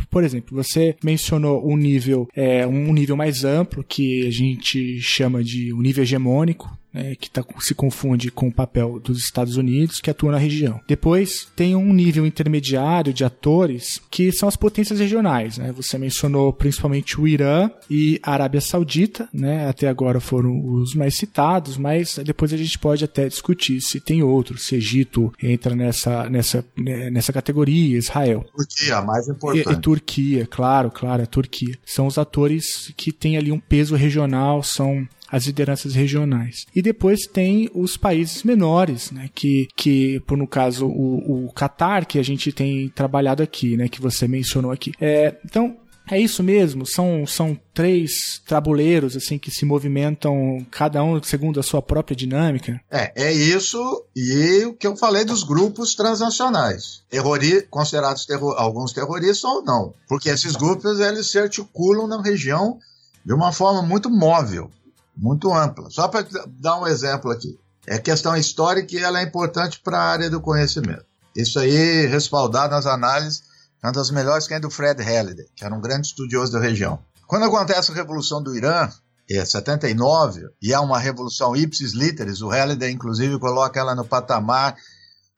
[0.10, 5.42] Por exemplo, você mencionou um nível, é, um nível mais amplo que a gente chama
[5.42, 10.00] de um nível hegemônico, né, que tá, se confunde com o papel dos Estados Unidos,
[10.00, 10.80] que atua na região.
[10.88, 15.58] Depois tem um nível intermediário de atores que são as potências regionais.
[15.58, 15.74] Né?
[15.74, 19.68] Você mencionou principalmente o Irã e a Arábia Saudita, né?
[19.68, 24.24] até agora foram os mais citados, mas depois a gente pode até discutir se tem
[24.24, 28.46] outros, se Egito entra nessa, nessa, né, nessa categoria, Israel.
[28.56, 29.70] Turquia, mais importante.
[29.70, 31.78] E, e Turquia, claro, claro, a Turquia.
[31.86, 36.66] São os atores que têm ali um peso regional, são as lideranças regionais.
[36.76, 42.06] E depois tem os países menores, né, que, que por no caso o, o Qatar,
[42.06, 44.92] que a gente tem trabalhado aqui, né, que você mencionou aqui.
[45.00, 45.78] É, então,
[46.10, 51.64] é isso mesmo, são, são três tabuleiros assim que se movimentam cada um segundo a
[51.64, 52.80] sua própria dinâmica.
[52.92, 58.94] É, é isso e o que eu falei dos grupos transnacionais, Terrori considerados terror, alguns
[58.94, 62.78] terroristas ou não, porque esses grupos eles se articulam na região
[63.26, 64.70] de uma forma muito móvel
[65.16, 65.90] muito ampla.
[65.90, 67.60] Só para dar um exemplo aqui.
[67.88, 71.06] É questão histórica e ela é importante para a área do conhecimento.
[71.36, 73.44] Isso aí, respaldado nas análises,
[73.84, 76.60] é uma das melhores que é do Fred Halliday, que era um grande estudioso da
[76.60, 77.00] região.
[77.28, 78.90] Quando acontece a Revolução do Irã,
[79.30, 84.76] é 79, e é uma revolução ipsis literis, o Halliday inclusive coloca ela no patamar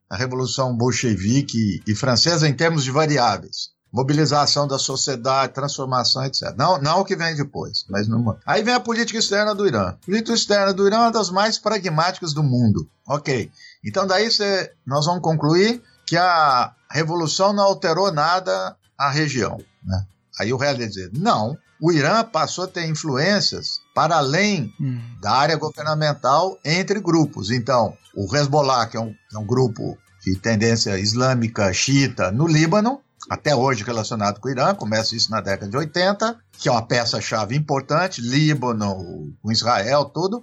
[0.10, 3.70] a revolução bolchevique e francesa em termos de variáveis.
[3.91, 6.54] Mobilização da sociedade, transformação, etc.
[6.58, 8.38] Não, não o que vem depois, mas não...
[8.45, 9.89] Aí vem a política externa do Irã.
[9.89, 12.88] A política externa do Irã é uma das mais pragmáticas do mundo.
[13.08, 13.50] Ok.
[13.84, 19.58] Então daí cê, nós vamos concluir que a revolução não alterou nada a região.
[19.84, 20.06] Né?
[20.39, 25.00] Aí o Heller dizer, não, o Irã passou a ter influências para além hum.
[25.21, 27.52] da área governamental entre grupos.
[27.52, 33.02] Então, o Hezbollah, que é um, é um grupo de tendência islâmica xiita no Líbano,
[33.30, 36.86] até hoje relacionado com o Irã, começa isso na década de 80, que é uma
[36.86, 40.42] peça-chave importante, Líbano, com Israel, tudo,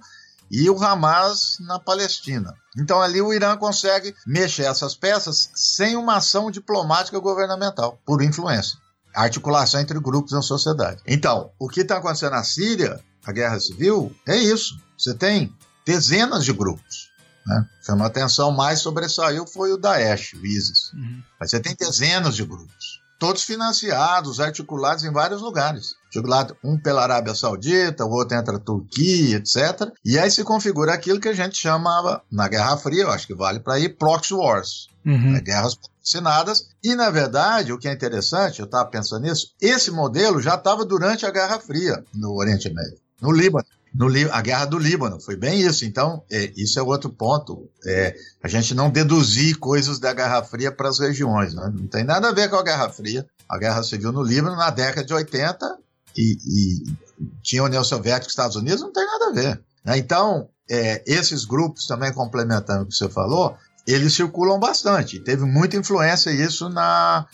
[0.51, 2.53] e o Hamas na Palestina.
[2.77, 8.77] Então ali o Irã consegue mexer essas peças sem uma ação diplomática governamental, por influência.
[9.13, 11.01] Articulação entre grupos na sociedade.
[11.07, 14.77] Então, o que está acontecendo na Síria, a guerra civil, é isso.
[14.97, 17.04] Você tem dezenas de grupos.
[17.45, 17.65] Né?
[17.85, 20.91] Chamou a atenção mais sobressaiu foi o Daesh, o ISIS.
[20.93, 21.21] Uhum.
[21.39, 25.95] Mas você tem dezenas de grupos todos financiados, articulados em vários lugares.
[26.05, 29.91] Articulado um pela Arábia Saudita, o outro entra a Turquia, etc.
[30.03, 33.35] E aí se configura aquilo que a gente chamava, na Guerra Fria, eu acho que
[33.35, 34.87] vale para ir, proxy wars.
[35.05, 35.33] Uhum.
[35.33, 35.41] Né?
[35.41, 36.67] Guerras patrocinadas.
[36.83, 40.85] E, na verdade, o que é interessante, eu estava pensando nisso, esse modelo já estava
[40.85, 43.65] durante a Guerra Fria no Oriente Médio, no Líbano
[43.97, 45.21] no, a guerra do Líbano.
[45.21, 45.85] Foi bem isso.
[45.85, 47.69] Então, é, isso é outro ponto.
[47.87, 51.53] É, a gente não deduzir coisas da Guerra Fria para as regiões.
[51.53, 51.71] Né?
[51.73, 53.25] Não tem nada a ver com a Guerra Fria.
[53.47, 55.77] A Guerra Civil no Líbano, na década de 80,
[56.17, 56.95] e, e
[57.41, 59.61] tinha União Soviética e Estados Unidos, não tem nada a ver.
[59.85, 59.97] Né?
[59.97, 63.55] Então, é, esses grupos, também complementando o que você falou,
[63.87, 65.19] eles circulam bastante.
[65.19, 67.27] Teve muita influência isso na,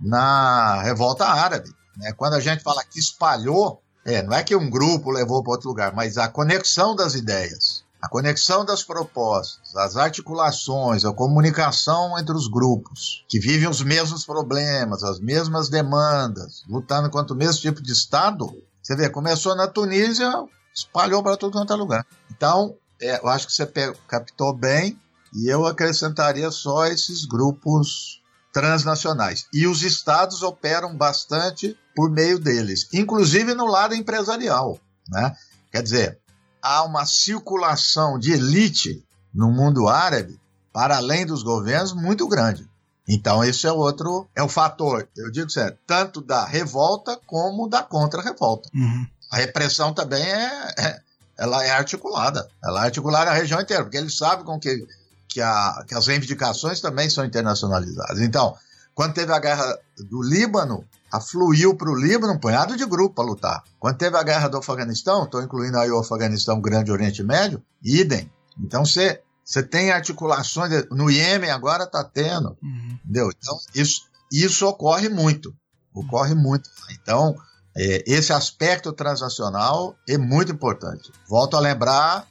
[0.00, 1.70] na revolta árabe.
[1.96, 2.12] Né?
[2.12, 5.68] Quando a gente fala que espalhou, é, não é que um grupo levou para outro
[5.68, 12.34] lugar, mas a conexão das ideias, a conexão das propostas, as articulações, a comunicação entre
[12.34, 17.82] os grupos que vivem os mesmos problemas, as mesmas demandas, lutando contra o mesmo tipo
[17.82, 18.46] de Estado.
[18.82, 20.32] Você vê, começou na Tunísia,
[20.74, 22.06] espalhou para todo quanto é lugar.
[22.30, 23.66] Então, é, eu acho que você
[24.06, 24.98] captou bem
[25.34, 29.46] e eu acrescentaria só esses grupos transnacionais.
[29.52, 34.78] E os estados operam bastante por meio deles, inclusive no lado empresarial.
[35.08, 35.34] Né?
[35.72, 36.18] Quer dizer,
[36.62, 40.38] há uma circulação de elite no mundo árabe
[40.72, 42.70] para além dos governos muito grande.
[43.08, 47.82] Então, esse é outro, é o fator, eu digo certo, tanto da revolta como da
[47.82, 48.70] contra-revolta.
[48.72, 49.04] Uhum.
[49.32, 51.00] A repressão também é, é,
[51.36, 54.86] ela é articulada, ela é articulada na região inteira, porque eles sabem com que
[55.26, 58.20] que, a, que as reivindicações também são internacionalizadas.
[58.20, 58.56] Então,
[58.94, 63.24] quando teve a guerra do Líbano, afluiu para o Líbano um punhado de grupo para
[63.24, 63.64] lutar.
[63.78, 68.30] Quando teve a guerra do Afeganistão, estou incluindo aí o Afeganistão, Grande Oriente Médio, idem.
[68.58, 72.98] Então você você tem articulações, no Iêmen agora está tendo, uhum.
[73.02, 73.30] entendeu?
[73.34, 75.54] Então isso, isso ocorre muito,
[75.94, 76.68] ocorre muito.
[76.90, 77.34] Então
[77.74, 81.10] é, esse aspecto transnacional é muito importante.
[81.26, 82.26] Volto a lembrar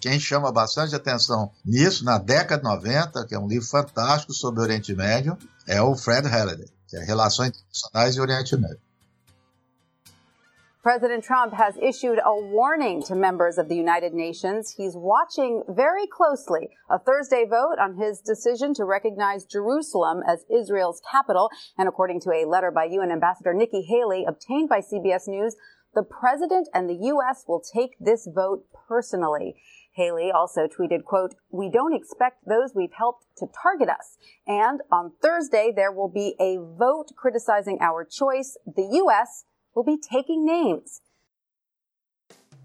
[0.00, 4.60] quem chama bastante atenção nisso, na década de 90, que é um livro fantástico sobre
[4.60, 8.80] o Oriente Médio, é o Fred Halliday, que é Relações Internacionais e Oriente Médio.
[10.82, 14.74] President Trump has issued a warning to members of the United Nations.
[14.76, 21.00] He's watching very closely a Thursday vote on his decision to recognize Jerusalem as Israel's
[21.08, 21.50] capital.
[21.78, 25.56] And according to a letter by UN Ambassador Nikki Haley obtained by CBS News,
[25.94, 27.44] The president and the U.S.
[27.46, 29.56] will take this vote personally.
[29.94, 34.16] Haley also tweeted, quote, we don't expect those we've helped to target us.
[34.46, 38.56] And on Thursday, there will be a vote criticizing our choice.
[38.66, 39.44] The U.S.
[39.74, 41.00] will be taking names.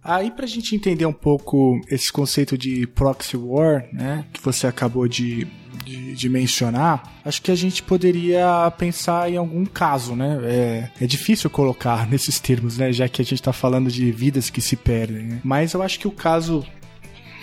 [0.04, 4.66] Aí, para a gente entender um pouco esse conceito de proxy war, né, que você
[4.66, 5.46] acabou de,
[5.84, 10.40] de, de, mencionar, acho que a gente poderia pensar em algum caso, né?
[10.44, 14.50] É, é difícil colocar nesses termos, né, já que a gente está falando de vidas
[14.50, 15.24] que se perdem.
[15.24, 15.42] Né?
[15.44, 16.66] Mas eu acho que o caso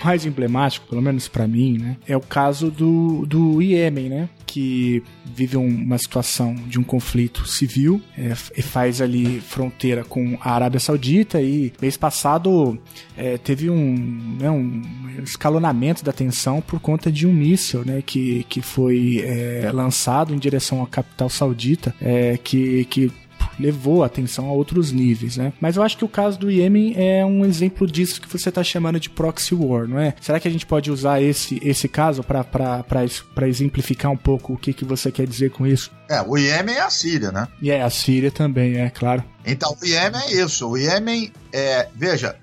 [0.05, 4.29] mais emblemático, pelo menos para mim, né, é o caso do, do Iêmen, né?
[4.55, 10.53] que vive uma situação de um conflito civil é, e faz ali fronteira com a
[10.53, 12.79] Arábia Saudita e mês passado
[13.17, 14.81] é, teve um, né, um,
[15.25, 20.39] escalonamento da tensão por conta de um míssil né, que, que foi é, lançado em
[20.39, 23.11] direção à capital saudita é, que, que
[23.59, 25.53] levou a atenção a outros níveis, né?
[25.61, 28.63] Mas eu acho que o caso do Iêmen é um exemplo disso que você está
[28.63, 30.15] chamando de proxy war, não é?
[30.21, 34.73] Será que a gente pode usar esse, esse caso para exemplificar um pouco o que,
[34.73, 35.91] que você quer dizer com isso?
[36.09, 37.49] É, o Iêmen é a Síria, né?
[37.61, 39.25] E é, a Síria também, é claro.
[39.45, 40.69] Então, o Iêmen é isso.
[40.69, 42.37] O Iêmen, é, veja,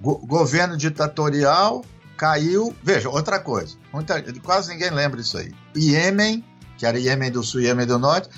[0.00, 1.84] go governo ditatorial
[2.16, 2.74] caiu.
[2.82, 5.52] Veja, outra coisa, muita, quase ninguém lembra disso aí.
[5.76, 6.44] Iêmen,
[6.78, 8.28] que era Iêmen do Sul e Iêmen do Norte,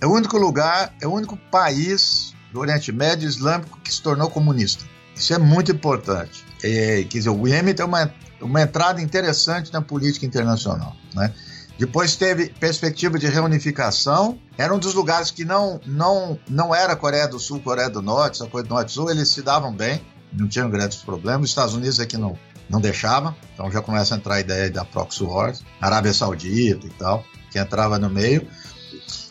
[0.00, 4.30] é o único lugar, é o único país do Oriente Médio Islâmico que se tornou
[4.30, 4.84] comunista.
[5.14, 6.44] Isso é muito importante.
[6.62, 10.96] É, quer dizer, o Iêmen tem uma, uma entrada interessante na política internacional.
[11.14, 11.32] Né?
[11.78, 14.38] Depois teve perspectiva de reunificação.
[14.56, 18.40] Era um dos lugares que não, não, não era Coreia do Sul, Coreia do Norte,
[18.40, 20.00] essa coisa do Norte Sul, eles se davam bem,
[20.32, 21.44] não tinham grandes problemas.
[21.44, 24.84] Os Estados Unidos aqui não, não deixava, então já começa a entrar a ideia da
[24.84, 28.46] proxy wars, Arábia Saudita e tal, que entrava no meio.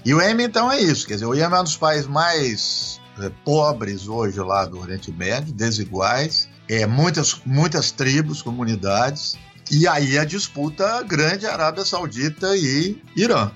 [0.06, 1.06] E o Iêmen, então, é isso.
[1.06, 5.12] Quer dizer, o Iêmen é um dos países mais é, pobres hoje lá do Oriente
[5.12, 9.38] Médio, desiguais, é, muitas, muitas tribos, comunidades,
[9.72, 13.52] e aí a disputa grande Arábia Saudita e Irã.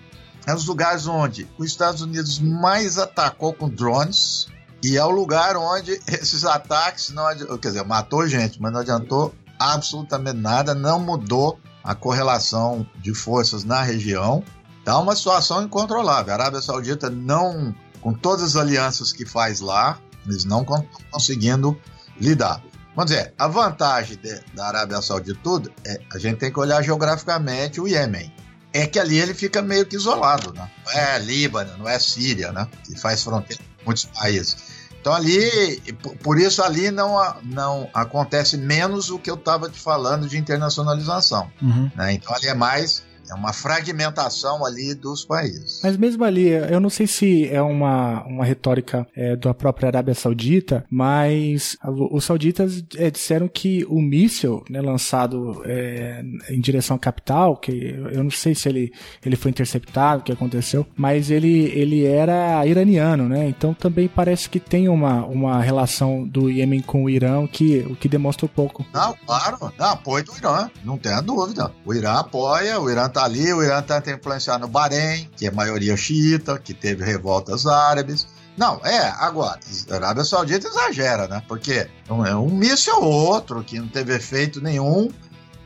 [0.46, 4.48] É um dos lugares onde os Estados Unidos mais atacou com drones,
[4.84, 7.26] e é o lugar onde esses ataques, não,
[7.58, 13.64] quer dizer, matou gente, mas não adiantou absolutamente nada, não mudou a correlação de forças
[13.64, 14.44] na região.
[14.84, 16.34] Está uma situação incontrolável.
[16.34, 21.80] A Arábia Saudita não, com todas as alianças que faz lá, eles não estão conseguindo
[22.20, 22.62] lidar.
[22.94, 26.84] Vamos dizer, a vantagem de, da Arábia Saudita tudo é a gente tem que olhar
[26.84, 28.30] geograficamente o Iêmen.
[28.74, 30.70] É que ali ele fica meio que isolado, né?
[30.86, 32.68] Não é Líbano, não é Síria, né?
[32.84, 34.58] Que faz fronteira com muitos países.
[35.00, 35.82] Então ali,
[36.22, 41.50] por isso ali não, não acontece menos o que eu estava te falando de internacionalização.
[41.62, 41.90] Uhum.
[41.96, 42.14] Né?
[42.14, 45.82] Então ali é mais é uma fragmentação ali dos países.
[45.84, 50.14] Mas mesmo ali, eu não sei se é uma, uma retórica é, da própria Arábia
[50.14, 57.00] Saudita, mas os sauditas é, disseram que o míssil né, lançado é, em direção à
[57.00, 57.72] capital, que
[58.12, 58.92] eu não sei se ele,
[59.26, 63.48] ele foi interceptado, o que aconteceu, mas ele, ele era iraniano, né?
[63.48, 67.96] Então também parece que tem uma, uma relação do Iêmen com o Irã, que, o
[67.96, 68.86] que demonstra um pouco.
[68.94, 71.72] Não, claro, não, apoio do Irã, não tem a dúvida.
[71.86, 75.52] O Irã apoia, o Irã tá ali, o Irã tenta influenciar no Bahrein, que é
[75.52, 78.28] maioria xiita, que teve revoltas árabes.
[78.58, 79.60] Não, é, agora,
[79.90, 81.42] a Arábia Saudita exagera, né?
[81.48, 85.10] Porque um, um míssil ou outro que não teve efeito nenhum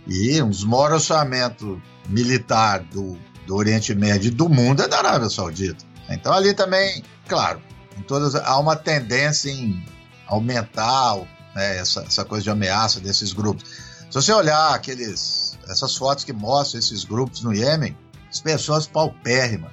[0.07, 5.83] e um desmoronamento militar do, do Oriente Médio e do mundo é da Arábia Saudita.
[6.09, 7.61] Então ali também, claro,
[7.97, 9.83] em todas, há uma tendência em
[10.25, 11.17] aumentar
[11.53, 13.65] né, essa, essa coisa de ameaça desses grupos.
[14.09, 17.97] Se você olhar aqueles essas fotos que mostram esses grupos no Iêmen,
[18.29, 19.71] as pessoas paupérrimas.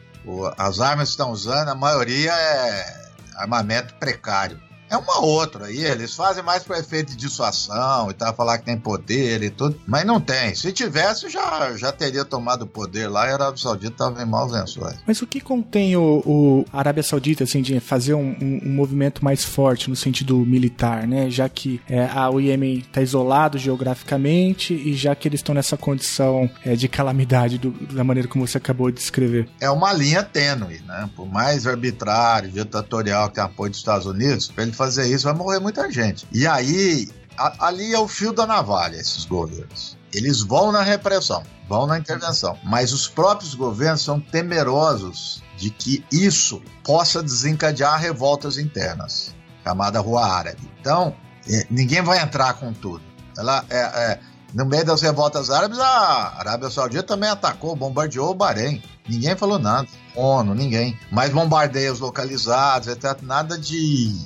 [0.57, 4.61] As armas que estão usando, a maioria é armamento precário.
[4.90, 8.66] É uma outra aí, eles fazem mais para efeito de dissuasão e tal, falar que
[8.66, 10.54] tem poder e tudo, mas não tem.
[10.54, 14.26] Se tivesse, já, já teria tomado o poder lá e a Arábia Saudita estava em
[14.26, 14.96] maus lençóis.
[15.06, 19.24] Mas o que contém o, o Arábia Saudita, assim, de fazer um, um, um, movimento
[19.24, 21.30] mais forte no sentido militar, né?
[21.30, 25.76] Já que é, a, o Iêmen está isolado geograficamente e já que eles estão nessa
[25.76, 29.48] condição é, de calamidade do, da maneira como você acabou de descrever.
[29.60, 31.08] É uma linha tênue, né?
[31.16, 35.90] Por mais arbitrário, ditatorial que apoio dos Estados Unidos, ele fazer isso, vai morrer muita
[35.90, 36.26] gente.
[36.32, 39.96] E aí, a, ali é o fio da navalha, esses governos.
[40.12, 46.04] Eles vão na repressão, vão na intervenção, mas os próprios governos são temerosos de que
[46.12, 50.70] isso possa desencadear revoltas internas, chamada Rua Árabe.
[50.80, 51.14] Então,
[51.48, 53.02] é, ninguém vai entrar com tudo.
[53.37, 54.20] Ela é, é,
[54.54, 58.80] no meio das revoltas árabes, a Arábia Saudita também atacou, bombardeou o Bahrein.
[59.08, 59.88] Ninguém falou nada.
[60.14, 60.96] ONU, ninguém.
[61.10, 63.20] Mas bombardeios localizados, etc.
[63.22, 64.16] Nada de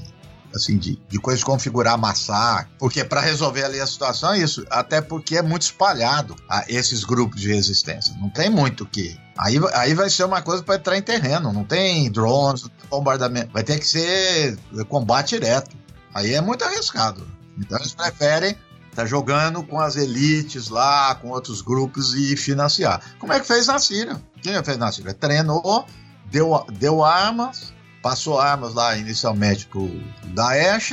[0.54, 5.00] assim, de, de coisas configurar massacre, porque para resolver ali a situação é isso, até
[5.00, 9.18] porque é muito espalhado a, esses grupos de resistência, não tem muito que.
[9.36, 13.62] Aí, aí vai ser uma coisa para entrar em terreno, não tem drones, bombardamento, vai
[13.62, 14.58] ter que ser
[14.88, 15.76] combate direto.
[16.12, 17.24] Aí é muito arriscado.
[17.56, 23.00] Então eles preferem estar tá jogando com as elites lá, com outros grupos e financiar.
[23.18, 24.20] Como é que fez na Síria?
[24.42, 25.14] Quem fez na Síria?
[25.14, 25.86] Treinou,
[26.30, 29.88] deu, deu armas, passou armas lá inicialmente pro
[30.34, 30.92] Daesh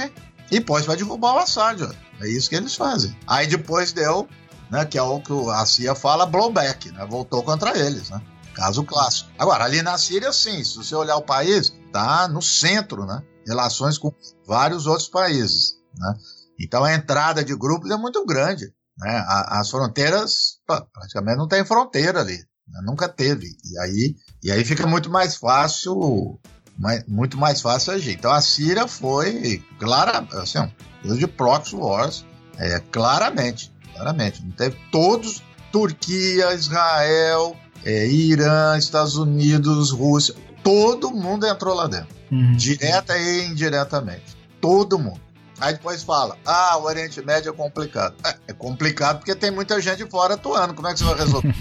[0.51, 1.81] e depois vai derrubar o Assad.
[1.83, 2.23] Ó.
[2.23, 3.15] É isso que eles fazem.
[3.27, 4.27] Aí depois deu,
[4.71, 8.21] né, que é o que a CIA fala, blowback, né, voltou contra eles, né?
[8.53, 9.29] Caso clássico.
[9.37, 13.21] Agora, ali na Síria, sim, se você olhar o país, tá no centro, né?
[13.45, 14.13] Relações com
[14.47, 16.13] vários outros países, né?
[16.57, 19.25] Então a entrada de grupos é muito grande, né?
[19.27, 22.81] As fronteiras, praticamente não tem fronteira ali, né?
[22.85, 23.57] nunca teve.
[23.65, 26.39] E aí, e aí fica muito mais fácil
[26.77, 28.13] mais, muito mais fácil agir.
[28.13, 30.59] Então a Síria foi clara, assim,
[31.03, 32.25] de proxy wars,
[32.57, 34.43] é, claramente, claramente.
[34.43, 37.55] Não teve todos, Turquia, Israel,
[37.85, 42.55] é, Irã, Estados Unidos, Rússia, todo mundo entrou lá dentro, uhum.
[42.55, 45.21] direta e indiretamente, todo mundo.
[45.59, 48.15] Aí depois fala, ah, o Oriente Médio é complicado.
[48.25, 50.73] É, é complicado porque tem muita gente fora atuando.
[50.73, 51.55] Como é que você vai resolver?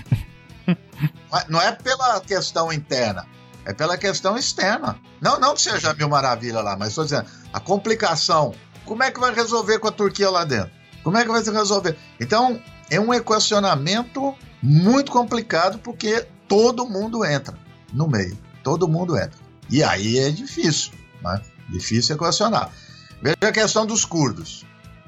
[1.48, 3.24] não é pela questão interna,
[3.64, 4.98] é pela questão externa.
[5.20, 8.54] Não, não que seja mil maravilha lá, mas estou dizendo, a complicação,
[8.84, 10.70] como é que vai resolver com a Turquia lá dentro?
[11.02, 11.96] Como é que vai se resolver?
[12.20, 12.60] Então,
[12.90, 17.54] é um equacionamento muito complicado porque todo mundo entra
[17.92, 18.36] no meio.
[18.62, 19.38] Todo mundo entra.
[19.70, 20.92] E aí é difícil,
[21.22, 21.40] né?
[21.68, 22.70] Difícil equacionar.
[23.22, 24.64] Veja a questão dos curdos.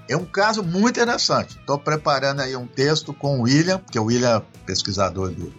[0.09, 1.59] É um caso muito interessante.
[1.59, 5.53] Estou preparando aí um texto com o William, que é o William pesquisador do,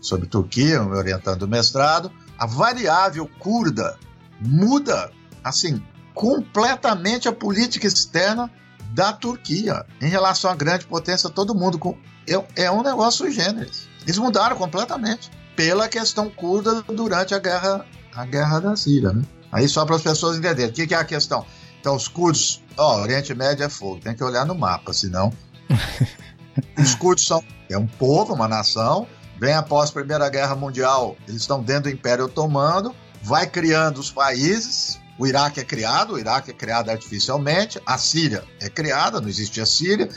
[0.00, 2.12] sobre Turquia, me orientando o mestrado.
[2.38, 3.98] A variável curda
[4.40, 5.10] muda,
[5.42, 5.82] assim,
[6.14, 8.50] completamente a política externa
[8.92, 11.78] da Turquia em relação à grande potência, todo mundo.
[11.78, 13.88] Com, é, é um negócio sui generis.
[14.02, 17.84] Eles mudaram completamente pela questão curda durante a guerra,
[18.14, 19.12] a guerra da Síria.
[19.12, 19.22] Né?
[19.50, 20.70] Aí só para as pessoas entenderem.
[20.70, 21.44] O que, que é a questão?
[21.80, 25.32] Então, os curdos, ó, Oriente Médio é fogo, tem que olhar no mapa, senão.
[26.78, 29.06] os curdos são é um povo, uma nação.
[29.38, 34.10] Vem após a Primeira Guerra Mundial, eles estão dentro do Império Otomano, vai criando os
[34.10, 34.98] países.
[35.18, 39.60] O Iraque é criado, o Iraque é criado artificialmente, a Síria é criada, não existe
[39.60, 40.08] a Síria,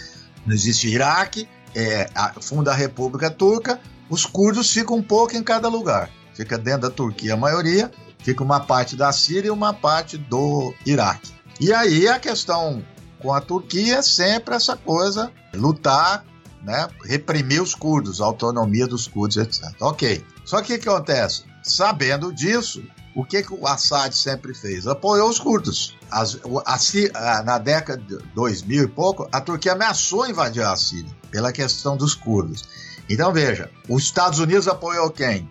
[0.45, 3.80] não existe Iraque, é, a, funda a República Turca.
[4.09, 6.09] Os curdos ficam um pouco em cada lugar.
[6.34, 10.74] Fica dentro da Turquia a maioria, fica uma parte da Síria e uma parte do
[10.86, 11.32] Iraque.
[11.59, 12.84] E aí a questão
[13.19, 16.26] com a Turquia é sempre essa coisa, lutar,
[16.64, 19.72] né, reprimir os curdos, a autonomia dos curdos, etc.
[19.80, 20.24] Ok.
[20.45, 21.43] Só que o que acontece?
[21.64, 22.84] Sabendo disso,
[23.16, 24.88] o que, que o Assad sempre fez?
[24.88, 25.97] Apoiou os curdos.
[26.09, 31.12] As, a, a, na década de 2000 e pouco, a Turquia ameaçou invadir a Síria
[31.30, 32.66] pela questão dos curdos.
[33.09, 35.49] Então veja, os Estados Unidos apoiou quem?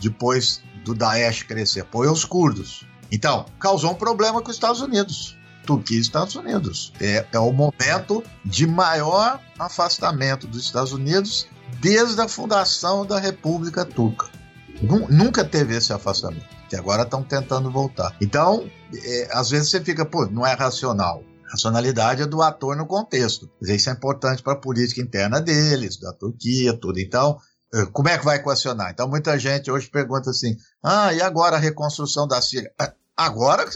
[0.00, 2.86] Depois do Daesh crescer, apoiou os curdos.
[3.10, 5.37] Então, causou um problema com os Estados Unidos.
[5.68, 6.94] Turquia e Estados Unidos.
[6.98, 11.46] É, é o momento de maior afastamento dos Estados Unidos
[11.78, 14.30] desde a fundação da República Turca.
[14.80, 18.16] Nunca teve esse afastamento, que agora estão tentando voltar.
[18.18, 21.22] Então, é, às vezes você fica, pô, não é racional.
[21.50, 23.50] Racionalidade é do ator no contexto.
[23.60, 26.98] Isso é importante para a política interna deles, da Turquia, tudo.
[26.98, 27.36] Então,
[27.74, 28.90] é, como é que vai equacionar?
[28.90, 32.72] Então, muita gente hoje pergunta assim: ah, e agora a reconstrução da Síria?
[33.18, 33.68] Agora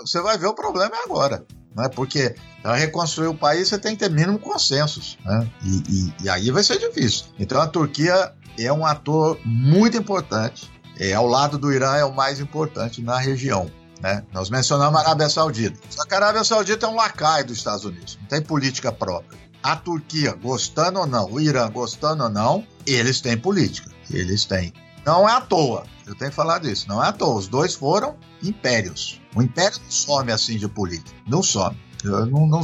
[0.00, 1.46] você vai ver o problema é agora.
[1.74, 1.88] Né?
[1.88, 5.16] Porque para reconstruir o país você tem que ter mínimo consensos.
[5.24, 5.50] Né?
[5.64, 7.24] E, e, e aí vai ser difícil.
[7.38, 10.70] Então a Turquia é um ator muito importante.
[11.00, 13.70] É, ao lado do Irã é o mais importante na região.
[14.02, 14.22] Né?
[14.34, 15.80] Nós mencionamos a Arábia Saudita.
[15.88, 19.38] Só que a Arábia Saudita é um lacaio dos Estados Unidos, não tem política própria.
[19.62, 23.90] A Turquia, gostando ou não, o Irã, gostando ou não, eles têm política.
[24.10, 24.74] Eles têm.
[25.06, 25.84] Não é à toa.
[26.06, 26.86] Eu tenho que falar disso.
[26.86, 27.34] Não é à toa.
[27.34, 28.14] Os dois foram
[28.48, 29.20] impérios.
[29.34, 31.16] O império não some assim de política.
[31.26, 31.76] Não some.
[32.04, 32.60] Não, não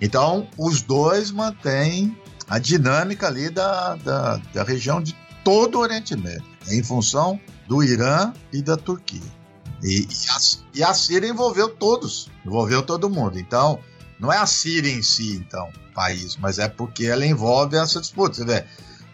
[0.00, 2.16] Então, os dois mantêm
[2.48, 7.82] a dinâmica ali da, da, da região de todo o Oriente Médio, em função do
[7.82, 9.20] Irã e da Turquia.
[9.82, 10.38] E, e, a,
[10.74, 13.38] e, a, Síria envolveu todos, envolveu todo mundo.
[13.38, 13.78] Então,
[14.18, 18.36] não é a Síria em si, então, país, mas é porque ela envolve essa disputa.
[18.36, 18.64] Você vê,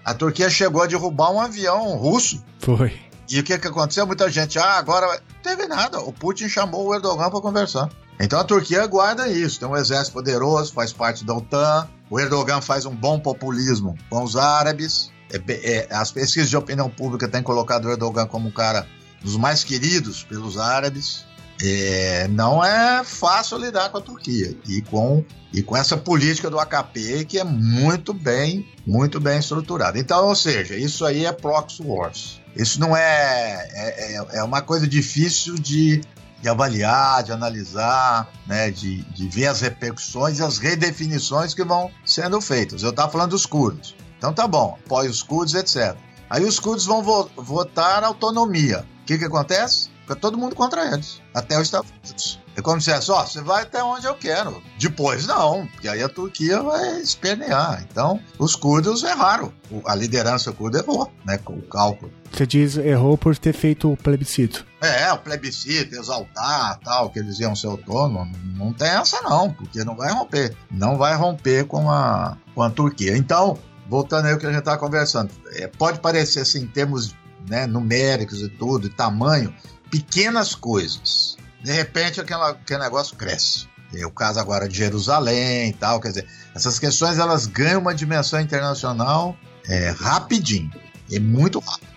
[0.04, 2.42] a Turquia chegou a derrubar um avião russo.
[2.58, 2.98] Foi.
[3.30, 4.06] E o que, que aconteceu?
[4.06, 5.06] Muita gente, ah, agora.
[5.06, 6.00] Não teve nada.
[6.00, 7.88] O Putin chamou o Erdogan para conversar.
[8.20, 9.58] Então a Turquia guarda isso.
[9.58, 11.88] Tem um exército poderoso, faz parte da OTAN.
[12.10, 15.10] O Erdogan faz um bom populismo com os árabes.
[15.30, 18.86] É, é, as pesquisas de opinião pública têm colocado o Erdogan como um cara
[19.22, 21.24] dos mais queridos pelos árabes.
[21.64, 26.58] É, não é fácil lidar com a Turquia e com, e com essa política do
[26.58, 29.98] AKP que é muito bem, muito bem estruturada.
[29.98, 32.41] Então, ou seja, isso aí é proxy wars.
[32.54, 36.02] Isso não é, é, é, é uma coisa difícil de,
[36.40, 41.90] de avaliar, de analisar, né, de, de ver as repercussões e as redefinições que vão
[42.04, 42.82] sendo feitas.
[42.82, 43.94] Eu estava falando dos curdos.
[44.18, 45.96] Então tá bom, apoia os curdos, etc.
[46.28, 48.86] Aí os curdos vão vo votar autonomia.
[49.02, 49.90] O que, que acontece?
[50.02, 52.41] Fica todo mundo contra eles, até os Estados Unidos.
[52.56, 54.62] É como se fosse, ó, você vai até onde eu quero.
[54.78, 57.84] Depois não, porque aí a Turquia vai espernear.
[57.90, 59.52] Então, os curdos erraram.
[59.86, 62.12] A liderança curda errou, né, com o cálculo.
[62.30, 64.66] Você diz errou por ter feito o plebiscito.
[64.80, 68.36] É, o plebiscito, exaltar, tal, que eles iam ser autônomos.
[68.56, 70.54] Não tem essa não, porque não vai romper.
[70.70, 73.16] Não vai romper com a, com a Turquia.
[73.16, 77.14] Então, voltando aí ao que a gente está conversando, é, pode parecer assim, em termos
[77.48, 79.54] né, numéricos e tudo, e tamanho,
[79.90, 81.36] pequenas coisas.
[81.62, 83.68] De repente, aquela, aquele negócio cresce.
[83.94, 87.94] É o caso agora de Jerusalém e tal, quer dizer, essas questões elas ganham uma
[87.94, 89.36] dimensão internacional
[89.68, 90.72] é, rapidinho,
[91.10, 91.92] é muito rápido.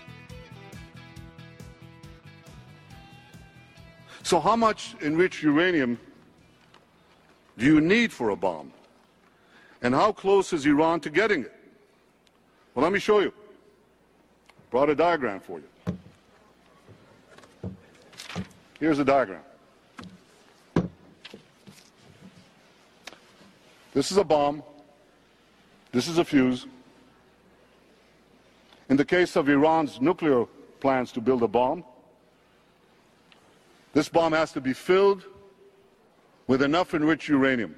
[4.22, 5.96] So how much enriched uranium
[7.56, 8.72] do you need for a bomb?
[9.82, 11.52] And how close is Iran to getting it?
[12.74, 13.32] Well, let me show you.
[14.70, 15.68] Brought a diagram for you.
[18.80, 19.45] Here's a diagram.
[23.96, 24.62] This is a bomb.
[25.90, 26.66] This is a fuse.
[28.90, 30.44] In the case of Iran's nuclear
[30.80, 31.82] plans to build a bomb,
[33.94, 35.24] this bomb has to be filled
[36.46, 37.74] with enough enriched uranium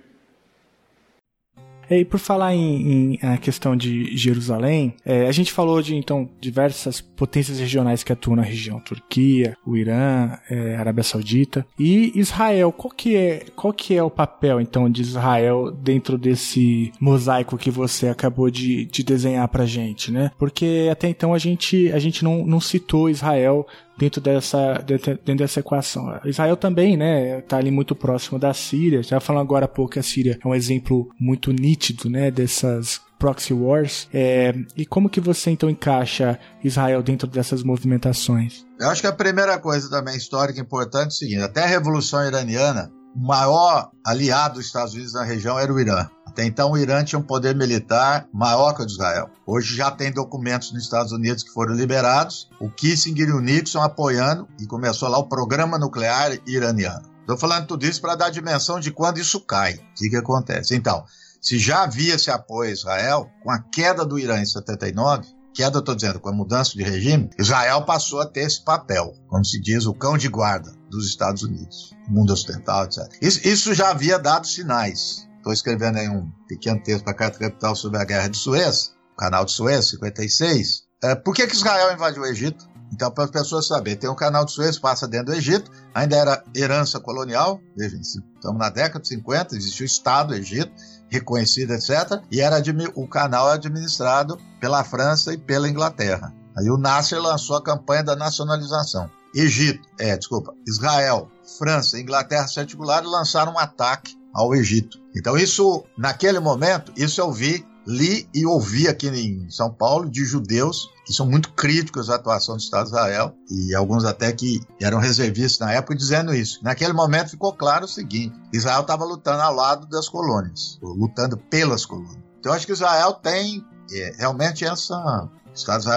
[1.90, 6.28] E por falar em, em a questão de Jerusalém, é, a gente falou de então
[6.40, 12.72] diversas potências regionais que atuam na região: Turquia, o Irã, é, Arábia Saudita e Israel.
[12.72, 17.70] Qual que é qual que é o papel então de Israel dentro desse mosaico que
[17.70, 20.30] você acabou de, de desenhar para gente, né?
[20.38, 23.66] Porque até então a gente a gente não, não citou Israel
[23.98, 26.18] dentro dessa, dentro dessa equação.
[26.24, 29.02] Israel também, né, tá ali muito próximo da Síria.
[29.02, 33.00] Já falando agora há pouco que a Síria é um exemplo muito nítido, né, dessas
[33.18, 34.08] proxy wars.
[34.14, 38.64] É, e como que você então encaixa Israel dentro dessas movimentações?
[38.78, 42.24] Eu acho que a primeira coisa também histórica importante é o seguinte: até a Revolução
[42.24, 46.08] Iraniana, o maior aliado dos Estados Unidos na região era o Irã.
[46.44, 49.30] Então, o Irã tinha um poder militar maior que o de Israel.
[49.46, 53.80] Hoje já tem documentos nos Estados Unidos que foram liberados, o Kissinger e o Nixon
[53.80, 57.08] apoiando, e começou lá o programa nuclear iraniano.
[57.20, 59.74] Estou falando tudo isso para dar dimensão de quando isso cai.
[59.74, 60.74] O que, que acontece?
[60.74, 61.04] Então,
[61.40, 65.80] se já havia esse apoio a Israel, com a queda do Irã em 79, queda,
[65.80, 69.60] estou dizendo, com a mudança de regime, Israel passou a ter esse papel, como se
[69.60, 73.12] diz, o cão de guarda dos Estados Unidos, mundo ocidental, etc.
[73.20, 75.27] Isso, isso já havia dado sinais.
[75.48, 78.92] Estou escrevendo aí um pequeno texto para a Carta Capital sobre a Guerra de Suez,
[79.14, 80.82] o canal de Suez, 56.
[81.02, 82.68] É, por que, que Israel invadiu o Egito?
[82.92, 86.16] Então, para as pessoas saberem, tem um canal de Suez, passa dentro do Egito, ainda
[86.16, 90.70] era herança colonial, vejam, estamos na década de 50, existia o Estado do Egito,
[91.08, 92.62] reconhecido, etc., e era
[92.94, 96.30] o canal administrado pela França e pela Inglaterra.
[96.58, 99.10] Aí o Nasser lançou a campanha da nacionalização.
[99.34, 104.98] Egito, é, desculpa, Israel, França e Inglaterra se articularam e lançaram um ataque ao Egito.
[105.16, 110.24] Então, isso, naquele momento, isso eu vi, li e ouvi aqui em São Paulo de
[110.24, 114.60] judeus que são muito críticos à atuação do Estado de Israel e alguns até que
[114.78, 116.62] eram reservistas na época dizendo isso.
[116.62, 121.86] Naquele momento ficou claro o seguinte: Israel estava lutando ao lado das colônias, lutando pelas
[121.86, 122.18] colônias.
[122.38, 125.30] Então, acho que Israel tem é, realmente essa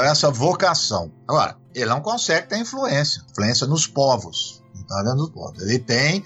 [0.10, 1.12] essa vocação.
[1.28, 4.64] Agora, ele não consegue ter influência, influência nos povos.
[4.88, 5.62] Tá nos povos.
[5.62, 6.24] Ele tem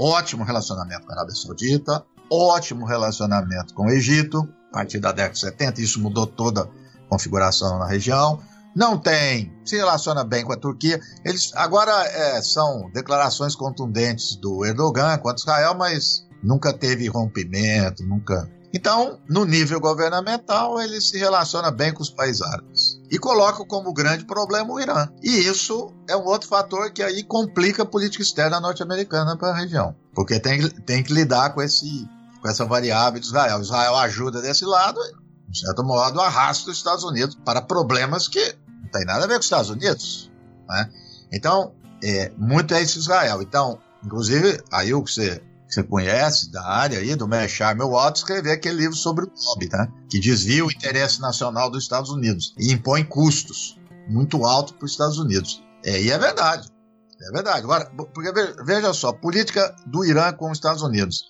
[0.00, 5.34] ótimo relacionamento com a Arábia Saudita, ótimo relacionamento com o Egito, a partir da década
[5.34, 8.40] de 70, isso mudou toda a configuração na região.
[8.74, 11.00] Não tem, se relaciona bem com a Turquia.
[11.24, 18.48] Eles agora é, são declarações contundentes do Erdogan contra Israel, mas nunca teve rompimento, nunca
[18.72, 22.89] então, no nível governamental, ele se relaciona bem com os países árabes.
[23.10, 25.08] E coloca como grande problema o Irã.
[25.20, 29.56] E isso é um outro fator que aí complica a política externa norte-americana para a
[29.56, 29.96] região.
[30.14, 32.08] Porque tem, tem que lidar com, esse,
[32.40, 33.60] com essa variável de Israel.
[33.60, 35.00] Israel ajuda desse lado,
[35.48, 39.34] de certo modo, arrasta os Estados Unidos para problemas que não tem nada a ver
[39.34, 40.30] com os Estados Unidos.
[40.68, 40.88] Né?
[41.32, 41.72] Então,
[42.04, 43.42] é, muito é esse Israel.
[43.42, 48.18] Então, inclusive, aí o que você que você conhece da área aí, do Mersharm Watt,
[48.18, 49.88] escrever aquele livro sobre o lobby, né?
[50.10, 54.90] que desvia o interesse nacional dos Estados Unidos e impõe custos muito altos para os
[54.90, 55.62] Estados Unidos.
[55.84, 56.68] É, e é verdade.
[57.22, 57.58] É verdade.
[57.58, 58.32] Agora, porque
[58.64, 61.24] veja só, política do Irã com os Estados Unidos.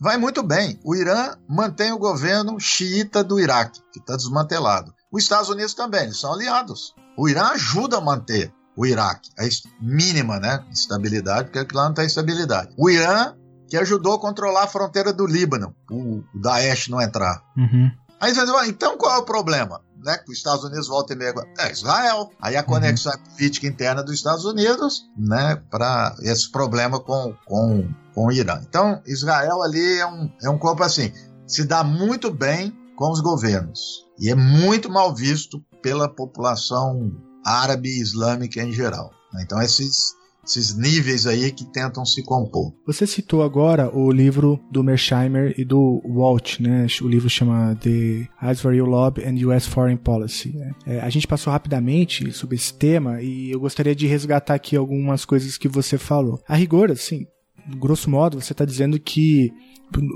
[0.00, 0.80] Vai muito bem.
[0.84, 4.92] O Irã mantém o governo xiita do Iraque, que está desmantelado.
[5.12, 6.94] Os Estados Unidos também, eles são aliados.
[7.16, 9.44] O Irã ajuda a manter o Iraque, a
[9.80, 12.74] mínima né, estabilidade, porque lá não tem estabilidade.
[12.76, 13.36] O Irã
[13.74, 17.42] que ajudou a controlar a fronteira do Líbano, o Daesh não entrar.
[17.56, 17.90] Uhum.
[18.20, 19.80] Aí você diz, então qual é o problema?
[19.98, 21.34] Né, que os Estados Unidos voltam e meia.
[21.58, 22.30] É Israel.
[22.40, 22.66] Aí a uhum.
[22.66, 23.34] conexão uhum.
[23.34, 28.60] política interna dos Estados Unidos, né, para esse problema com, com, com o Irã.
[28.62, 31.12] Então, Israel ali é um, é um corpo assim,
[31.44, 37.10] se dá muito bem com os governos e é muito mal visto pela população
[37.44, 39.10] árabe e islâmica em geral.
[39.40, 40.14] Então, esses
[40.46, 42.72] esses níveis aí que tentam se compor.
[42.86, 46.86] Você citou agora o livro do Mersheimer e do Walt, né?
[47.02, 49.68] O livro chama The Israel Lobby and U.S.
[49.68, 50.54] Foreign Policy.
[50.54, 50.72] Né?
[50.86, 55.24] É, a gente passou rapidamente sobre esse tema e eu gostaria de resgatar aqui algumas
[55.24, 56.40] coisas que você falou.
[56.46, 57.26] A rigor, assim,
[57.68, 59.52] grosso modo, você está dizendo que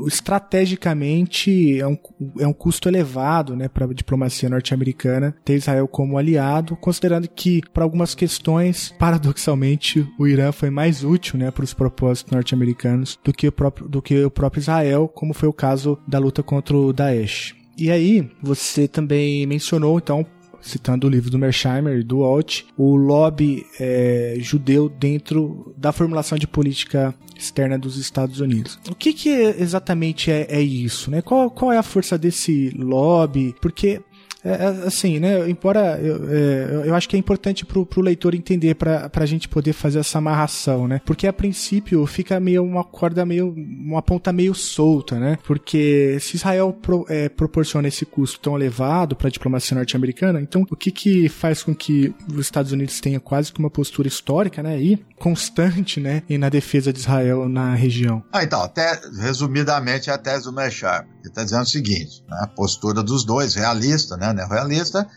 [0.07, 1.97] estrategicamente é um,
[2.39, 7.61] é um custo elevado né, para a diplomacia norte-americana ter Israel como aliado, considerando que,
[7.73, 13.33] para algumas questões, paradoxalmente, o Irã foi mais útil né, para os propósitos norte-americanos do,
[13.33, 16.77] que o próprio, do que o próprio Israel, como foi o caso da luta contra
[16.77, 17.55] o Daesh.
[17.77, 20.27] E aí, você também mencionou, então,
[20.61, 26.39] citando o livro do Mersheimer e do Alt, o lobby é, judeu dentro da formulação
[26.39, 28.79] de política externa dos Estados Unidos.
[28.91, 31.11] O que, que exatamente é, é isso?
[31.11, 31.23] Né?
[31.23, 33.55] Qual, qual é a força desse lobby?
[33.61, 34.01] Porque
[34.45, 35.49] é, é, assim, né?
[35.49, 39.49] Embora eu, é, eu acho que é importante pro, pro leitor entender para a gente
[39.49, 41.01] poder fazer essa amarração, né?
[41.05, 45.39] Porque a princípio fica meio uma corda meio uma ponta meio solta, né?
[45.45, 50.65] Porque se Israel pro, é, proporciona esse custo tão elevado para a diplomacia norte-americana, então
[50.71, 54.63] o que que faz com que os Estados Unidos tenham quase que uma postura histórica,
[54.63, 54.81] né?
[54.81, 56.23] E constante, né?
[56.29, 58.23] E na defesa de Israel na região.
[58.33, 61.07] Ah, então, até resumidamente a tese do Mechar.
[61.21, 62.39] Ele está dizendo o seguinte: né?
[62.41, 64.33] a postura dos dois, realista, né?
[64.33, 65.09] né, realista,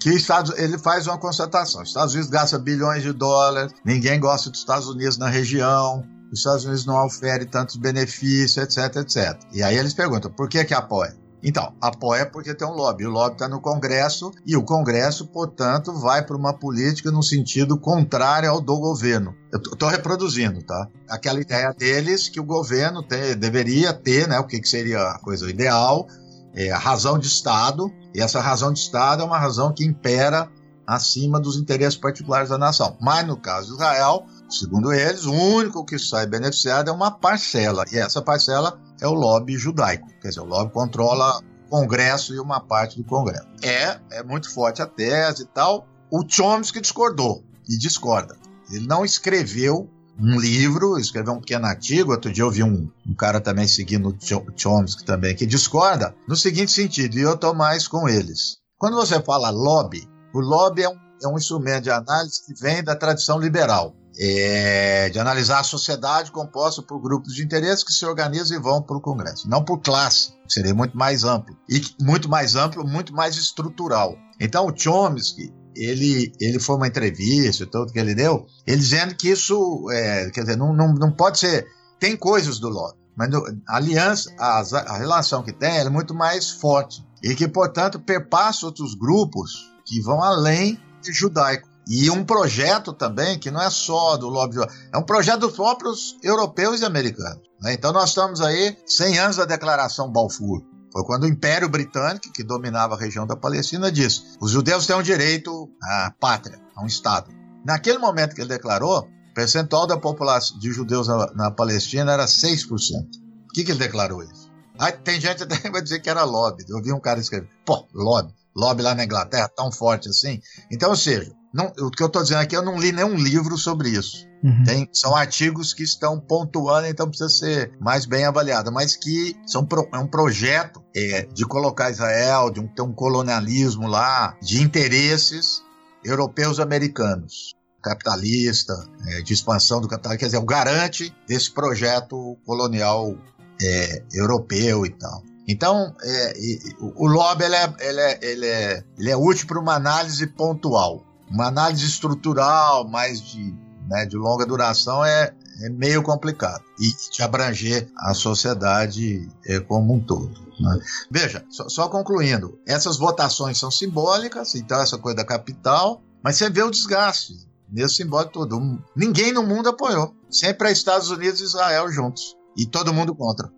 [0.00, 1.82] que Estados, ele faz uma constatação.
[1.82, 6.40] Os Estados Unidos gastam bilhões de dólares, ninguém gosta dos Estados Unidos na região, os
[6.40, 9.38] Estados Unidos não oferem tantos benefícios, etc, etc.
[9.52, 11.16] E aí eles perguntam, por que que apoia?
[11.44, 13.06] Então, apoia porque tem um lobby.
[13.06, 17.78] O lobby está no Congresso e o Congresso, portanto, vai para uma política no sentido
[17.78, 19.34] contrário ao do governo.
[19.52, 20.88] Eu estou reproduzindo, tá?
[21.06, 23.04] Aquela ideia deles que o governo
[23.38, 24.38] deveria ter, né?
[24.38, 26.08] O que, que seria a coisa ideal,
[26.54, 30.48] é, a razão de Estado, e essa razão de Estado é uma razão que impera
[30.86, 32.96] acima dos interesses particulares da nação.
[33.00, 37.84] Mas no caso de Israel, segundo eles, o único que sai beneficiado é uma parcela,
[37.92, 42.40] e essa parcela é o lobby judaico, quer dizer, o lobby controla o Congresso e
[42.40, 43.46] uma parte do Congresso.
[43.62, 45.86] É, é muito forte a tese e tal.
[46.10, 48.36] O Chomsky discordou e discorda.
[48.70, 52.12] Ele não escreveu um livro, escreveu um pequeno artigo.
[52.12, 54.16] Outro dia eu vi um, um cara também seguindo o
[54.56, 58.58] Chomsky também, que discorda no seguinte sentido, e eu estou mais com eles.
[58.78, 62.82] Quando você fala lobby, o lobby é um, é um instrumento de análise que vem
[62.82, 63.94] da tradição liberal.
[64.16, 68.80] É, de analisar a sociedade composta por grupos de interesse que se organizam e vão
[68.80, 72.86] para o Congresso, não por classe, que seria muito mais amplo, e muito mais amplo,
[72.86, 74.16] muito mais estrutural.
[74.38, 79.28] Então, o Chomsky ele, ele foi uma entrevista, tudo que ele deu, ele dizendo que
[79.30, 81.66] isso, é, quer dizer, não, não, não pode ser.
[81.98, 83.30] Tem coisas do lobby, mas
[83.66, 88.66] a aliança, a, a relação que tem é muito mais forte e que, portanto, perpassa
[88.66, 91.68] outros grupos que vão além de judaico.
[91.88, 94.56] E um projeto também que não é só do lobby,
[94.92, 97.42] é um projeto dos próprios europeus e americanos.
[97.60, 97.74] Né?
[97.74, 100.62] Então nós estamos aí 100 anos da Declaração Balfour.
[100.92, 104.94] Foi quando o Império Britânico, que dominava a região da Palestina, disse: os judeus têm
[104.94, 107.30] um direito à pátria, a um Estado.
[107.64, 112.26] Naquele momento que ele declarou, o percentual da população de judeus na, na Palestina era
[112.26, 112.68] 6%.
[112.68, 114.52] Por que, que ele declarou isso?
[114.78, 116.64] Aí tem gente até que vai dizer que era lobby.
[116.68, 120.40] Eu vi um cara escrever, pô, lobby, lobby lá na Inglaterra, tão forte assim.
[120.70, 123.56] Então, ou seja, não, o que eu estou dizendo aqui, eu não li nenhum livro
[123.56, 124.26] sobre isso.
[124.42, 124.64] Uhum.
[124.64, 129.64] Tem, são artigos que estão pontuando, então precisa ser mais bem avaliado, mas que são
[129.64, 134.60] pro, é um projeto é, de colocar Israel, de um, ter um colonialismo lá, de
[134.60, 135.62] interesses
[136.04, 138.72] europeus americanos capitalista,
[139.08, 143.14] é, de expansão do capitalismo, quer dizer, o garante desse projeto colonial
[143.62, 145.22] é, europeu e tal.
[145.46, 146.32] Então, é,
[146.80, 150.26] o, o lobby ele é, ele é, ele é, ele é útil para uma análise
[150.26, 151.04] pontual.
[151.30, 153.54] Uma análise estrutural, mais de,
[153.88, 156.62] né, de longa duração, é, é meio complicado.
[156.78, 160.40] E de abranger a sociedade é, como um todo.
[160.58, 160.80] Né?
[161.10, 166.50] Veja, só, só, concluindo, essas votações são simbólicas, então essa coisa da capital, mas você
[166.50, 167.34] vê o desgaste
[167.68, 168.80] nesse simbólico todo.
[168.94, 170.14] Ninguém no mundo apoiou.
[170.30, 172.36] Sempre é Estados Unidos e Israel juntos.
[172.56, 173.50] E todo mundo contra.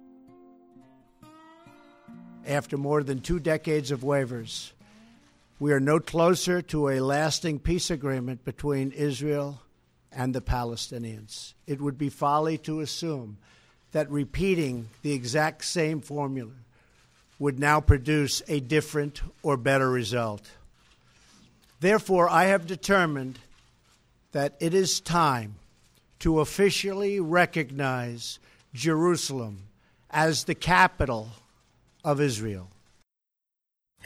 [2.47, 4.73] After more than two decades of waivers,
[5.59, 9.63] we are no closer to a lasting peace agreement between Israel
[10.13, 11.55] and the Palestinians.
[11.67, 13.39] It would be folly to assume
[13.93, 16.53] that repeating the exact same formula
[17.39, 20.51] would now produce a different or better result.
[21.81, 23.39] Therefore, I have determined
[24.33, 25.57] that it is time
[26.19, 28.39] to officially recognize
[28.75, 29.65] Jerusalem
[30.11, 31.29] as the capital
[32.05, 32.69] of Israel.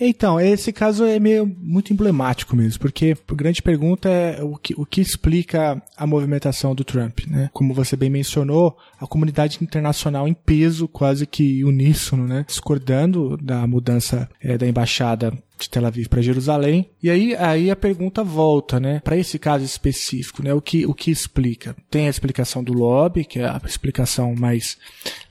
[0.01, 4.75] Então, esse caso é meio muito emblemático mesmo, porque a grande pergunta é o que,
[4.75, 7.51] o que explica a movimentação do Trump, né?
[7.53, 12.47] Como você bem mencionou, a comunidade internacional em peso, quase que uníssono, né?
[12.49, 16.91] Discordando da mudança é, da embaixada de Tel Aviv para Jerusalém.
[17.03, 20.95] E aí, aí a pergunta volta, né, para esse caso específico, né, o que, o
[20.95, 21.77] que explica?
[21.91, 24.79] Tem a explicação do lobby, que é a explicação mais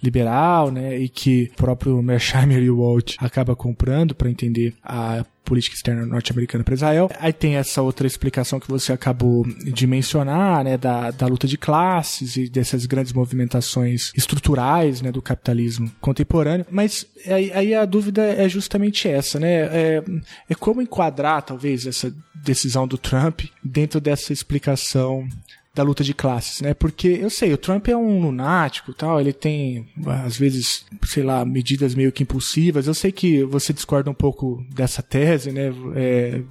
[0.02, 5.26] liberal, né, e que o próprio Mersheimer e o Walt acaba comprando para entender a
[5.50, 7.10] política externa norte-americana para Israel.
[7.20, 11.58] Aí tem essa outra explicação que você acabou de mencionar, né, da, da luta de
[11.58, 16.68] classes e dessas grandes movimentações estruturais, né, do capitalismo contemporâneo.
[16.70, 19.54] Mas aí, aí a dúvida é justamente essa, né?
[19.54, 20.04] É,
[20.50, 25.28] é como enquadrar, talvez, essa decisão do Trump dentro dessa explicação
[25.74, 26.74] da luta de classes, né?
[26.74, 29.88] Porque eu sei, o Trump é um lunático, tal, ele tem
[30.26, 32.88] às vezes, sei lá, medidas meio que impulsivas.
[32.88, 35.72] Eu sei que você discorda um pouco dessa tese, né?
[35.96, 36.42] É,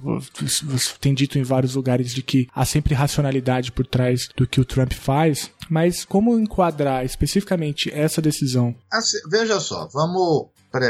[0.63, 4.61] você tem dito em vários lugares de que há sempre racionalidade por trás do que
[4.61, 8.75] o Trump faz, mas como enquadrar especificamente essa decisão?
[8.91, 10.47] Assim, veja só, vamos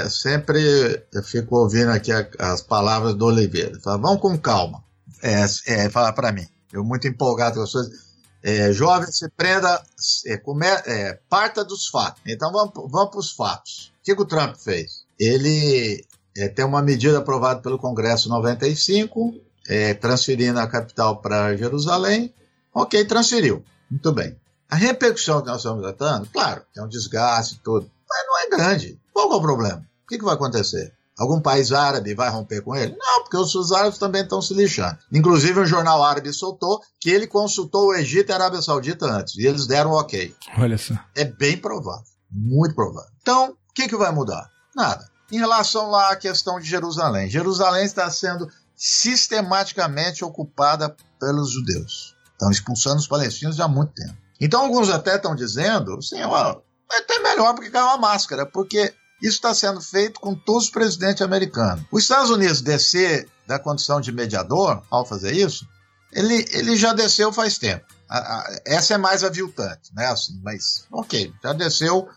[0.10, 3.80] sempre eu fico ouvindo aqui as palavras do Oliveira.
[3.80, 4.84] Fala, vamos com calma.
[5.24, 6.46] É, é, fala para mim.
[6.72, 8.09] Eu muito empolgado com as coisas.
[8.42, 9.82] É, jovem, se prenda,
[10.26, 12.22] é, come, é, parta dos fatos.
[12.26, 13.92] Então vamos, vamos para os fatos.
[14.00, 15.04] O que, o Trump fez?
[15.20, 16.06] Ele
[16.38, 19.36] é, tem uma medida aprovada pelo Congresso 95,
[19.68, 22.34] é, transferindo a capital para Jerusalém.
[22.74, 23.64] Ok, transferiu.
[23.92, 24.38] Muito bem.
[24.70, 28.50] A repercussão que nós estamos tratando, claro, tem um desgaste e tudo, mas não é
[28.50, 29.00] grande.
[29.12, 29.86] Qual é o problema?
[30.06, 30.94] O que, que vai acontecer?
[31.20, 32.96] Algum país árabe vai romper com ele?
[32.98, 34.98] Não, porque os árabes também estão se lixando.
[35.12, 39.36] Inclusive, um jornal árabe soltou que ele consultou o Egito e a Arábia Saudita antes,
[39.36, 40.34] e eles deram ok.
[40.58, 40.94] Olha só.
[41.14, 43.10] É bem provável, muito provável.
[43.22, 44.50] Então, o que, que vai mudar?
[44.74, 45.06] Nada.
[45.30, 52.16] Em relação lá à questão de Jerusalém, Jerusalém está sendo sistematicamente ocupada pelos judeus.
[52.32, 54.16] Estão expulsando os palestinos há muito tempo.
[54.40, 56.62] Então, alguns até estão dizendo, sim, ó,
[56.92, 60.70] é até melhor porque caiu a máscara, porque isso está sendo feito com todos os
[60.70, 61.84] presidentes americanos.
[61.92, 65.68] Os Estados Unidos descer da condição de mediador ao fazer isso,
[66.12, 67.86] ele, ele já desceu faz tempo.
[68.08, 70.08] A, a, essa é mais aviltante, né?
[70.08, 72.08] Assim, mas, ok, já desceu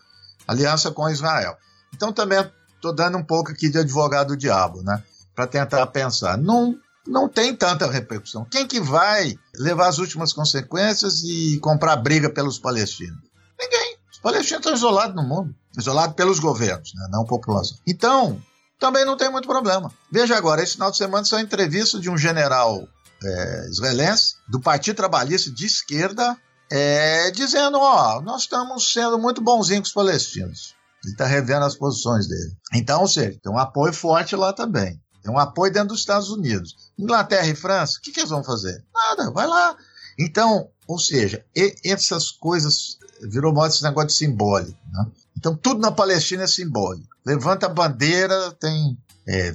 [0.47, 1.57] aliança com Israel.
[1.93, 5.03] Então também estou dando um pouco aqui de advogado do diabo, né?
[5.35, 6.37] Para tentar pensar.
[6.37, 6.75] Não,
[7.05, 8.45] não tem tanta repercussão.
[8.45, 13.21] Quem que vai levar as últimas consequências e comprar briga pelos palestinos?
[13.59, 13.97] Ninguém.
[14.11, 17.77] Os palestinos estão isolados no mundo isolado pelos governos, né, não população.
[17.87, 18.41] Então,
[18.79, 19.91] também não tem muito problema.
[20.11, 22.87] Veja agora, esse final de semana são entrevistas de um general
[23.23, 26.37] é, israelense do Partido Trabalhista de esquerda
[26.71, 30.75] é, dizendo: ó, nós estamos sendo muito bonzinhos com os palestinos.
[31.03, 32.57] Ele está revendo as posições dele.
[32.73, 35.01] Então, ou seja, tem um apoio forte lá também.
[35.21, 36.75] Tem um apoio dentro dos Estados Unidos.
[36.97, 38.83] Inglaterra e França, o que, que eles vão fazer?
[38.93, 39.75] Nada, vai lá.
[40.17, 41.43] Então, ou seja,
[41.83, 44.77] essas coisas virou moda esse negócio de simbólico.
[44.91, 45.05] Né?
[45.37, 47.07] Então, tudo na Palestina é simbólico.
[47.25, 48.97] Levanta a bandeira, tem
[49.27, 49.53] é,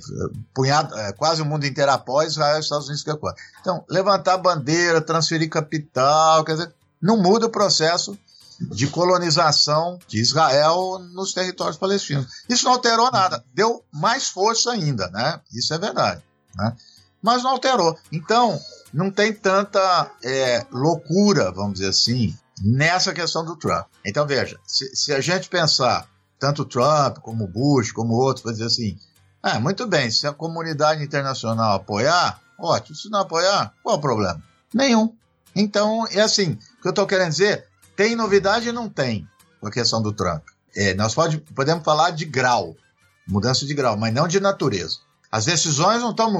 [0.54, 3.18] punhado, é, quase o mundo inteiro após Israel e Estados Unidos que é
[3.60, 8.18] Então, levantar a bandeira, transferir capital, quer dizer, não muda o processo
[8.60, 12.26] de colonização de Israel nos territórios palestinos.
[12.48, 15.40] Isso não alterou nada, deu mais força ainda, né?
[15.52, 16.22] Isso é verdade,
[16.56, 16.74] né?
[17.22, 17.96] Mas não alterou.
[18.10, 18.58] Então,
[18.92, 23.86] não tem tanta é, loucura, vamos dizer assim, nessa questão do Trump.
[24.04, 26.08] Então, veja, se, se a gente pensar,
[26.38, 28.98] tanto Trump como Bush, como outros, vai dizer assim,
[29.42, 32.96] ah, muito bem, se a comunidade internacional apoiar, ótimo.
[32.96, 34.42] Se não apoiar, qual o problema?
[34.74, 35.14] Nenhum.
[35.54, 37.66] Então, é assim, o que eu estou querendo dizer,
[37.96, 39.28] tem novidade e não tem
[39.60, 40.42] com a questão do Trump.
[40.74, 42.76] É, nós pode, podemos falar de grau,
[43.26, 44.98] mudança de grau, mas não de natureza.
[45.30, 46.30] As decisões não estão,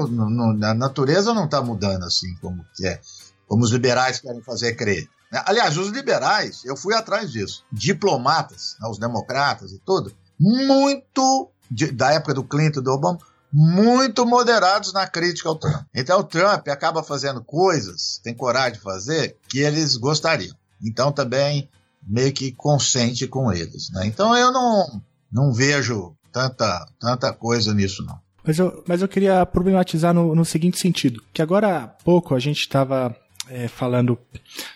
[0.63, 2.99] a natureza não está mudando assim como é,
[3.47, 5.07] como os liberais querem fazer crer.
[5.31, 5.43] Né?
[5.45, 11.91] Aliás, os liberais, eu fui atrás disso, diplomatas, né, os democratas e tudo, muito de,
[11.91, 13.19] da época do Clinton, do Obama,
[13.51, 15.85] muito moderados na crítica ao Trump.
[15.93, 20.55] Então o Trump acaba fazendo coisas, tem coragem de fazer, que eles gostariam.
[20.81, 21.69] Então também
[22.07, 23.89] meio que consente com eles.
[23.91, 24.05] Né?
[24.05, 28.19] Então eu não, não vejo tanta, tanta coisa nisso, não.
[28.45, 32.39] Mas eu, mas eu queria problematizar no, no seguinte sentido, que agora há pouco a
[32.39, 33.15] gente estava
[33.49, 34.17] é, falando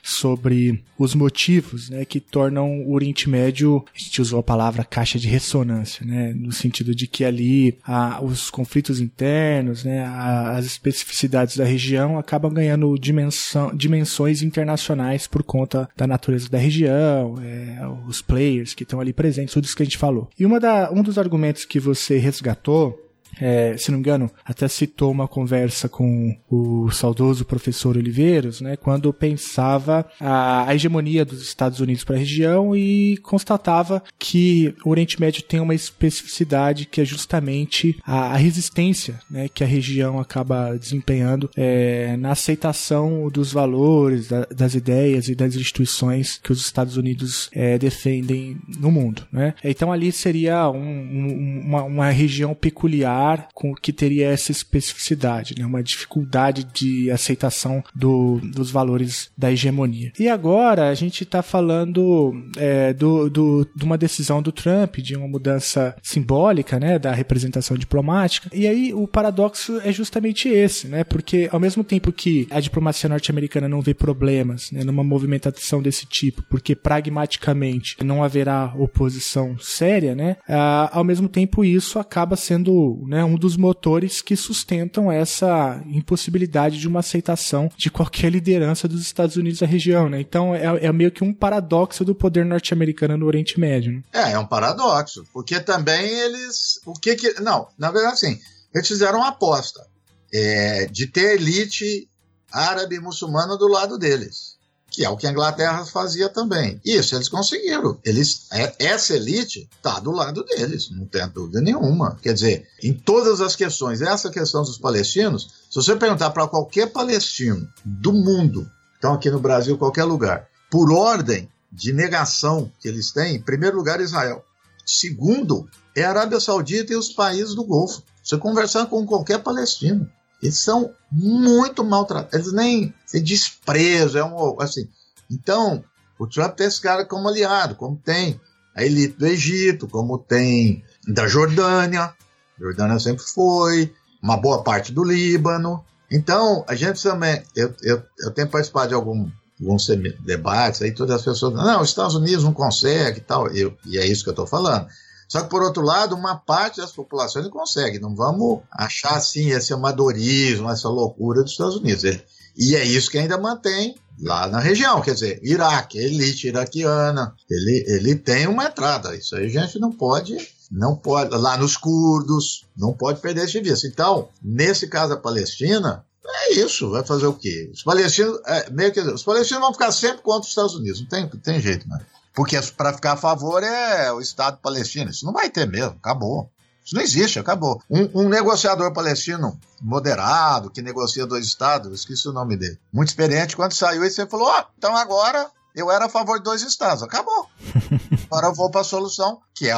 [0.02, 5.20] sobre os motivos né, que tornam o Oriente Médio, a gente usou a palavra caixa
[5.20, 11.56] de ressonância, né, no sentido de que ali a, os conflitos internos, né, as especificidades
[11.56, 18.22] da região acabam ganhando dimensão, dimensões internacionais por conta da natureza da região, é, os
[18.22, 20.30] players que estão ali presentes, tudo isso que a gente falou.
[20.40, 23.00] E uma da, um dos argumentos que você resgatou
[23.40, 28.76] é, se não me engano, até citou uma conversa com o saudoso professor Oliveiros, né,
[28.76, 34.90] quando pensava a, a hegemonia dos Estados Unidos para a região e constatava que o
[34.90, 40.20] Oriente Médio tem uma especificidade que é justamente a, a resistência né, que a região
[40.20, 46.62] acaba desempenhando é, na aceitação dos valores, da, das ideias e das instituições que os
[46.62, 49.24] Estados Unidos é, defendem no mundo.
[49.32, 49.54] Né?
[49.64, 53.23] Então ali seria um, um, uma, uma região peculiar
[53.54, 55.66] com que teria essa especificidade, né?
[55.66, 60.12] uma dificuldade de aceitação do, dos valores da hegemonia.
[60.20, 65.16] E agora a gente está falando é, do, do, de uma decisão do Trump, de
[65.16, 68.50] uma mudança simbólica né, da representação diplomática.
[68.54, 71.04] E aí o paradoxo é justamente esse, né?
[71.04, 76.06] porque ao mesmo tempo que a diplomacia norte-americana não vê problemas né, numa movimentação desse
[76.06, 80.38] tipo, porque pragmaticamente não haverá oposição séria, né?
[80.48, 86.80] Ah, ao mesmo tempo isso acaba sendo né, um dos motores que sustentam essa impossibilidade
[86.80, 90.20] de uma aceitação de qualquer liderança dos Estados Unidos na região, né?
[90.20, 93.94] Então é, é meio que um paradoxo do poder norte-americano no Oriente Médio.
[93.94, 94.04] Né?
[94.12, 98.40] É, é um paradoxo, porque também eles, o que que, não, na verdade sim,
[98.74, 99.86] eles fizeram uma aposta
[100.34, 102.10] é, de ter elite
[102.52, 104.53] árabe e muçulmana do lado deles
[104.94, 106.80] que é o que a Inglaterra fazia também.
[106.86, 107.98] Isso eles conseguiram.
[108.06, 112.16] Eles, é, essa elite está do lado deles, não tem dúvida nenhuma.
[112.22, 116.92] Quer dizer, em todas as questões, essa questão dos palestinos, se você perguntar para qualquer
[116.92, 118.70] palestino do mundo,
[119.00, 123.76] então aqui no Brasil, qualquer lugar, por ordem de negação que eles têm, em primeiro
[123.76, 124.46] lugar, Israel.
[124.86, 128.04] Segundo, é a Arábia Saudita e os países do Golfo.
[128.24, 130.08] Você conversar com qualquer palestino,
[130.42, 132.34] eles são muito maltratados.
[132.34, 134.90] Eles nem se desprezo, é um assim.
[135.30, 135.84] Então,
[136.18, 138.42] o Trump tem esse cara como aliado, como tem
[138.76, 142.12] a elite do Egito, como tem da Jordânia.
[142.60, 145.84] Jordânia sempre foi, uma boa parte do Líbano.
[146.10, 147.44] Então, a gente também.
[147.56, 149.30] Eu, eu, eu tenho participado de algum,
[149.62, 149.88] alguns
[150.26, 151.54] debates, aí todas as pessoas.
[151.54, 153.48] Não, os Estados Unidos não consegue e tal.
[153.50, 154.88] Eu, e é isso que eu estou falando.
[155.28, 158.00] Só que, por outro lado, uma parte das populações não consegue.
[158.00, 162.04] Não vamos achar assim esse amadorismo, essa loucura dos Estados Unidos.
[162.04, 162.24] Ele,
[162.56, 167.86] e é isso que ainda mantém lá na região, quer dizer, Iraque, elite iraquiana, ele,
[167.88, 169.16] ele tem uma entrada.
[169.16, 170.38] Isso aí a gente não pode,
[170.72, 173.88] não pode, lá nos curdos, não pode perder esse vista.
[173.88, 177.70] Então, nesse caso da Palestina, é isso, vai fazer o quê?
[177.74, 181.08] Os palestinos, é, meio que, os palestinos vão ficar sempre contra os Estados Unidos, não
[181.08, 182.00] tem, tem jeito, né?
[182.34, 185.12] Porque para ficar a favor é o Estado palestino.
[185.12, 186.50] Isso não vai ter mesmo, acabou.
[186.84, 187.82] Isso não existe, acabou.
[187.90, 193.56] Um, um, negociador palestino moderado, que negocia dois estados, esqueci o nome dele, muito experiente,
[193.56, 197.04] quando saiu, ele falou: Ó, oh, então agora eu era a favor de dois estados.
[197.04, 197.48] Acabou.
[198.30, 199.76] Agora eu vou para a solução, que é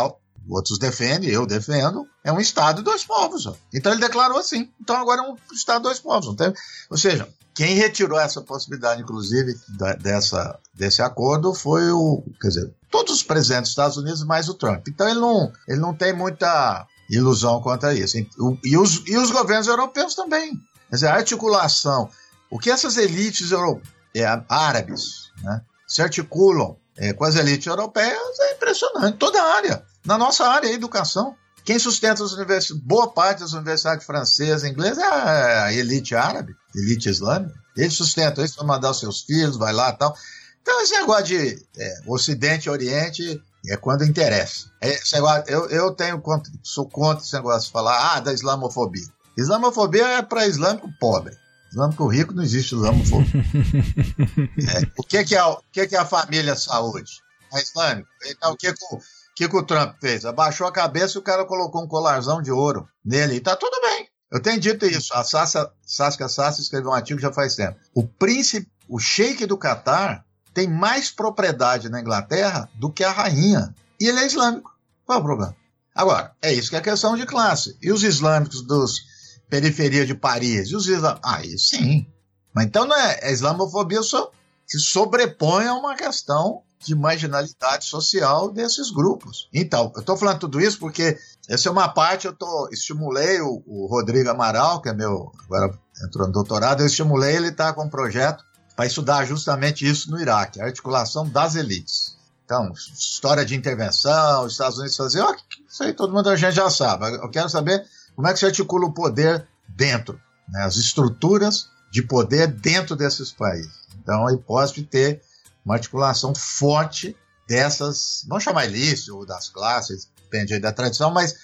[0.49, 3.45] outros defendem, eu defendo, é um Estado e dois povos.
[3.47, 3.55] Ó.
[3.73, 4.69] Então ele declarou assim.
[4.79, 6.27] Então agora é um Estado e dois povos.
[6.27, 6.53] Não tem...
[6.89, 12.23] Ou seja, quem retirou essa possibilidade, inclusive, da, dessa, desse acordo foi o.
[12.41, 14.87] Quer dizer, todos os presidentes dos Estados Unidos, mais o Trump.
[14.87, 18.17] Então ele não, ele não tem muita ilusão quanto a isso.
[18.63, 20.51] E os, e os governos europeus também.
[20.89, 22.09] Quer dizer, a articulação.
[22.49, 23.81] O que essas elites euro,
[24.13, 29.17] é, árabes né, se articulam é, com as elites europeias é impressionante.
[29.17, 29.83] Toda a área.
[30.05, 31.35] Na nossa área, a educação.
[31.63, 36.55] Quem sustenta as universidades, boa parte das universidades francesas e inglesas é a elite árabe,
[36.75, 37.55] elite islâmica.
[37.75, 40.15] Eles sustentam isso, vão mandar os seus filhos, vai lá e tal.
[40.61, 43.41] Então, esse negócio de é, Ocidente Oriente
[43.71, 44.71] é quando interessa.
[44.81, 46.21] É, negócio, eu, eu tenho,
[46.63, 49.07] sou contra esse negócio de falar ah, da islamofobia.
[49.37, 51.37] Islamofobia é para islâmico pobre.
[51.69, 53.27] Islâmico rico não existe islamofobia.
[54.79, 57.21] é, o que, que, é, o que, que é a família saúde?
[57.53, 58.09] É islâmico.
[58.25, 58.99] Então, o que, que o
[59.35, 60.23] que, que o Trump fez?
[60.23, 63.35] Abaixou a cabeça e o cara colocou um colarzão de ouro nele.
[63.35, 64.07] E tá tudo bem.
[64.31, 65.13] Eu tenho dito isso.
[65.13, 67.77] A Saskia Sassi escreveu um artigo já faz tempo.
[67.93, 70.24] O príncipe, o sheik do Catar,
[70.55, 73.75] tem mais propriedade na Inglaterra do que a rainha.
[73.99, 74.73] E ele é islâmico.
[75.05, 75.55] Qual é o problema?
[75.93, 77.77] Agora, é isso que é questão de classe.
[77.81, 79.01] E os islâmicos dos
[79.49, 80.69] periferia de Paris?
[80.69, 81.29] E os islâmicos?
[81.29, 82.07] Aí sim.
[82.53, 84.31] Mas então não é, é islamofobia só
[84.65, 89.49] que sobrepõe a uma questão de marginalidade social desses grupos.
[89.53, 91.17] Então, eu estou falando tudo isso porque
[91.49, 95.77] essa é uma parte, eu tô, estimulei o, o Rodrigo Amaral, que é meu, agora
[96.05, 98.43] entrou no doutorado, eu estimulei ele estar tá com um projeto
[98.75, 102.15] para estudar justamente isso no Iraque, a articulação das elites.
[102.43, 105.35] Então, história de intervenção, os Estados Unidos faziam, oh,
[105.67, 107.05] isso aí todo mundo a gente já sabe.
[107.15, 107.83] Eu quero saber
[108.15, 110.19] como é que se articula o poder dentro,
[110.49, 113.71] né, as estruturas de poder dentro desses países.
[114.01, 115.21] Então, a hipótese de ter
[115.65, 117.17] uma articulação forte
[117.47, 121.35] dessas, não chamar ilícito ou das classes, depende aí da tradição, mas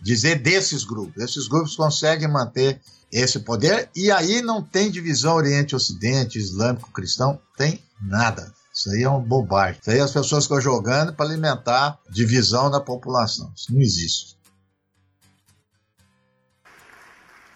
[0.00, 1.22] dizer desses grupos.
[1.22, 2.80] Esses grupos conseguem manter
[3.16, 8.52] esse poder e aí não tem divisão Oriente-Ocidente, Islâmico-Cristão, tem nada.
[8.74, 9.80] Isso aí é um bobagem.
[9.80, 13.50] Isso aí as pessoas estão jogando para alimentar divisão da população.
[13.56, 14.36] Isso não existe.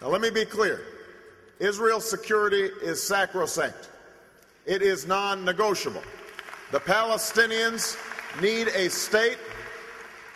[0.01, 0.81] Now, let me be clear
[1.59, 3.87] Israel's security is sacrosanct,
[4.65, 6.01] it is non negotiable.
[6.71, 7.95] The Palestinians
[8.41, 9.37] need a state.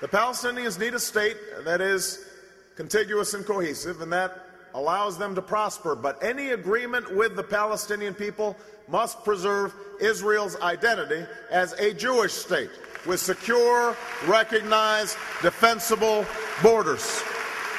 [0.02, 2.20] The Palestinians need a state that is
[2.76, 4.45] contiguous and cohesive, and that
[4.76, 5.96] allows them to prosper.
[5.96, 8.56] But any agreement with the Palestinian people
[8.88, 12.70] must preserve Israel's identity as a Jewish state
[13.08, 13.96] with secure,
[14.28, 16.26] recognized, defensible
[16.62, 17.24] borders.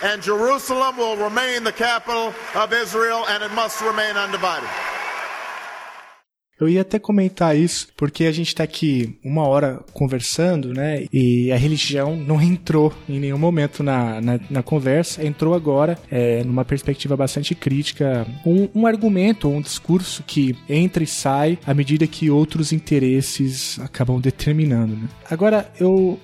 [0.02, 4.68] And Jerusalem will remain the capital of Israel, and it must remain undivided.
[6.58, 11.04] Eu ia até comentar isso, porque a gente está aqui uma hora conversando, né?
[11.12, 16.42] E a religião não entrou em nenhum momento na, na, na conversa, entrou agora, é,
[16.44, 22.06] numa perspectiva bastante crítica, um, um argumento, um discurso que entra e sai à medida
[22.06, 24.96] que outros interesses acabam determinando.
[24.96, 25.08] Né?
[25.30, 26.18] Agora, eu,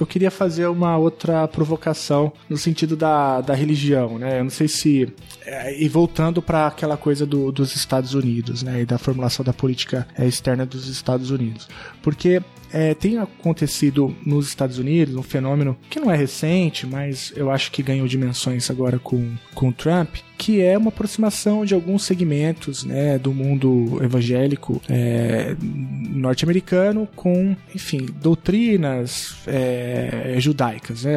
[0.00, 4.40] eu queria fazer uma outra provocação no sentido da, da religião, né?
[4.40, 5.12] Eu não sei se.
[5.44, 8.82] É, e voltando para aquela coisa do, dos Estados Unidos, né?
[8.82, 11.68] E da formulação da política é, externa dos Estados Unidos.
[12.02, 12.40] Porque
[12.72, 17.70] é, tem acontecido nos Estados Unidos um fenômeno que não é recente, mas eu acho
[17.70, 23.18] que ganhou dimensões agora com, com Trump, que é uma aproximação de alguns segmentos né,
[23.18, 31.04] do mundo evangélico é, norte-americano com, enfim, doutrinas é, judaicas.
[31.04, 31.16] Né?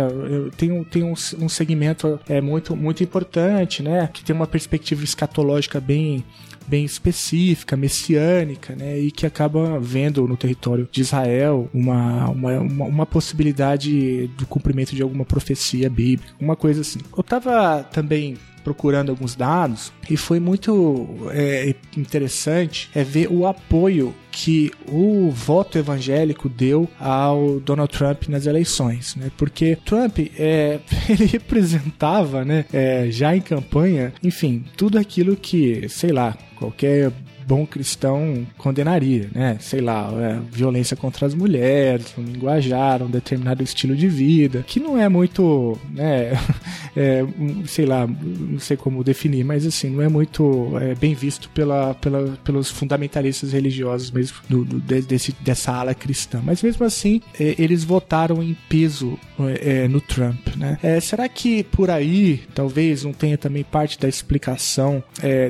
[0.57, 5.79] Tem, tem um, um segmento é, muito, muito importante, né, que tem uma perspectiva escatológica
[5.79, 6.23] bem
[6.67, 12.85] bem específica, messiânica, né, e que acaba vendo no território de Israel uma, uma, uma,
[12.85, 16.99] uma possibilidade do cumprimento de alguma profecia bíblica, uma coisa assim.
[17.15, 24.13] Eu estava também procurando alguns dados e foi muito é, interessante é ver o apoio
[24.31, 29.29] que o voto evangélico deu ao Donald Trump nas eleições, né?
[29.37, 36.11] Porque Trump é, ele representava, né, é, já em campanha, enfim, tudo aquilo que, sei
[36.11, 37.11] lá, qualquer
[37.51, 39.57] bom cristão condenaria, né?
[39.59, 44.79] Sei lá, é, violência contra as mulheres, um linguajar, um determinado estilo de vida, que
[44.79, 46.31] não é muito, né?
[46.93, 47.25] É,
[47.67, 51.93] sei lá, não sei como definir, mas assim, não é muito é, bem visto pela,
[51.93, 56.41] pela, pelos fundamentalistas religiosos mesmo do, do, desse, dessa ala cristã.
[56.43, 59.17] Mas mesmo assim, é, eles votaram em peso
[59.61, 60.77] é, no Trump, né?
[60.83, 65.01] É, será que por aí, talvez, não tenha também parte da explicação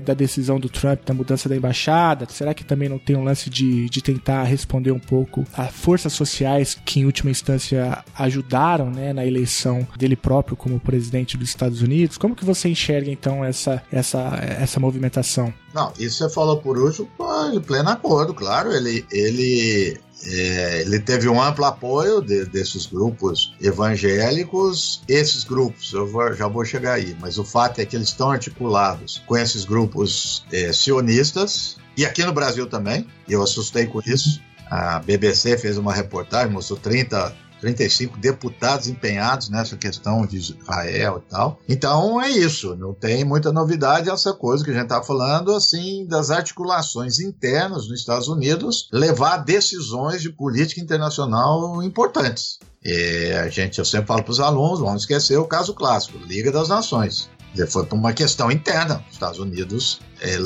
[0.06, 1.91] da decisão do Trump, da mudança da embaixada?
[2.30, 6.14] Será que também não tem um lance de, de tentar responder um pouco a forças
[6.14, 11.82] sociais que, em última instância, ajudaram né, na eleição dele próprio como presidente dos Estados
[11.82, 12.18] Unidos?
[12.18, 15.54] Como que você enxerga, então, essa, essa, essa movimentação?
[15.74, 17.10] Não, isso você falou por último,
[17.52, 18.72] de pleno acordo, claro.
[18.72, 25.02] Ele, ele é, ele teve um amplo apoio de, desses grupos evangélicos.
[25.08, 28.32] Esses grupos, eu vou, já vou chegar aí, mas o fato é que eles estão
[28.32, 34.42] articulados com esses grupos é, sionistas, e aqui no Brasil também, eu assustei com isso.
[34.70, 41.30] A BBC fez uma reportagem, mostrou 30 35 deputados empenhados nessa questão de Israel e
[41.30, 41.60] tal.
[41.70, 46.06] Então é isso, não tem muita novidade essa coisa que a gente está falando, assim,
[46.08, 52.60] das articulações internas nos Estados Unidos levar decisões de política internacional importantes.
[52.84, 56.52] E a gente, eu sempre falo para os alunos, vamos esquecer o caso clássico, Liga
[56.52, 57.30] das Nações.
[57.70, 59.04] Foi por uma questão interna.
[59.08, 60.38] Os Estados Unidos é,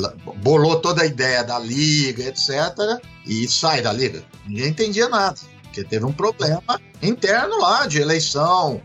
[0.42, 4.24] bolou toda a ideia da Liga, etc., e sai da Liga.
[4.46, 5.36] Ninguém entendia nada
[5.76, 8.80] porque teve um problema interno lá de eleição,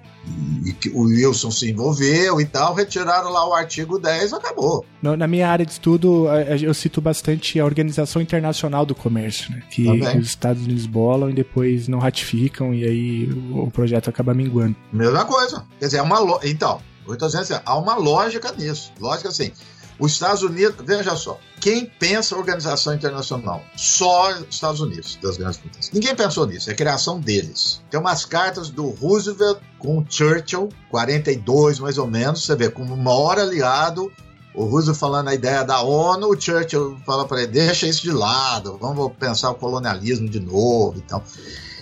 [0.65, 4.85] e que o Wilson se envolveu e tal, retiraram lá o artigo 10 acabou.
[5.01, 6.27] Na minha área de estudo,
[6.61, 9.63] eu cito bastante a Organização Internacional do Comércio, né?
[9.71, 10.19] que Também.
[10.19, 14.75] os Estados Unidos bolam e depois não ratificam, e aí o projeto acaba minguando.
[14.91, 15.65] Mesma coisa.
[15.79, 16.39] Quer dizer, é uma lo...
[16.43, 18.91] então, eu estou dizendo assim, há uma lógica nisso.
[18.99, 19.51] Lógica assim,
[19.99, 23.63] os Estados Unidos, veja só, quem pensa organização internacional?
[23.75, 25.91] Só os Estados Unidos, das grandes potências.
[25.91, 27.81] Ninguém pensou nisso, é criação deles.
[27.89, 32.97] Tem umas cartas do Roosevelt com Churchill, 42 mais ou menos, você vê, como o
[32.97, 34.11] maior aliado
[34.53, 38.11] o Roosevelt falando a ideia da ONU, o Churchill fala para ele: deixa isso de
[38.11, 41.23] lado, vamos pensar o colonialismo de novo e tal.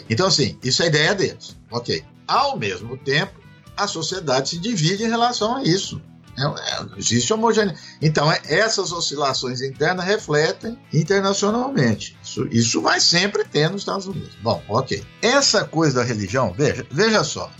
[0.09, 1.57] Então, assim, isso é a ideia deles.
[1.72, 2.03] Ok.
[2.28, 3.34] Ao mesmo tempo,
[3.80, 6.01] a sociedade se divide em relação a isso.
[6.39, 7.79] É, é, existe homogeneidade.
[8.01, 12.17] Então, é, essas oscilações internas refletem internacionalmente.
[12.23, 14.35] Isso, isso vai sempre ter nos Estados Unidos.
[14.41, 15.03] Bom, ok.
[15.21, 17.51] Essa coisa da religião, veja, veja só,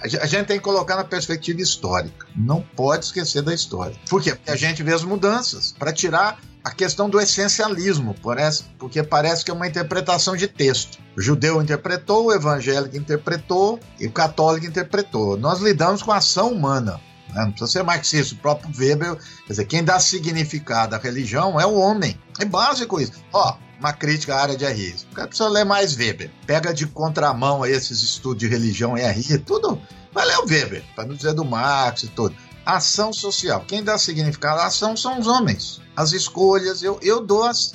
[0.00, 2.26] a gente tem que colocar na perspectiva histórica.
[2.36, 3.96] Não pode esquecer da história.
[4.08, 4.34] Por quê?
[4.34, 9.44] Porque a gente vê as mudanças para tirar a questão do essencialismo, parece, porque parece
[9.44, 10.98] que é uma interpretação de texto.
[11.16, 15.36] O judeu interpretou, o evangélico interpretou e o católico interpretou.
[15.38, 17.00] Nós lidamos com a ação humana.
[17.34, 17.42] Né?
[17.42, 19.16] Não precisa ser marxista, o próprio Weber,
[19.46, 22.18] quer dizer, quem dá significado à religião é o homem.
[22.38, 23.12] É básico isso.
[23.32, 24.96] Ó, uma crítica à área de RI.
[25.10, 26.30] O cara precisa ler mais Weber.
[26.46, 29.80] Pega de contramão esses estudos de religião e RI, tudo.
[30.12, 32.34] Vai ler o Weber, para não dizer do Marx e tudo.
[32.64, 33.64] Ação social.
[33.66, 35.80] Quem dá significado à ação são os homens.
[35.96, 37.72] As escolhas, eu, eu dou as.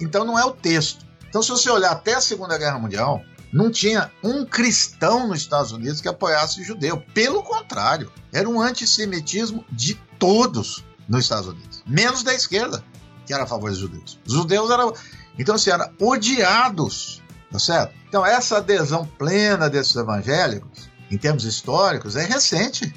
[0.00, 1.04] Então não é o texto.
[1.28, 3.22] Então, se você olhar até a Segunda Guerra Mundial,
[3.52, 7.02] não tinha um cristão nos Estados Unidos que apoiasse judeu.
[7.12, 12.82] Pelo contrário, era um antissemitismo de todos nos Estados Unidos, menos da esquerda,
[13.26, 14.18] que era a favor dos judeus.
[14.26, 14.94] Os judeus eram,
[15.38, 17.94] então, assim, eram odiados, tá certo?
[18.08, 22.92] Então, essa adesão plena desses evangélicos, em termos históricos, é recente.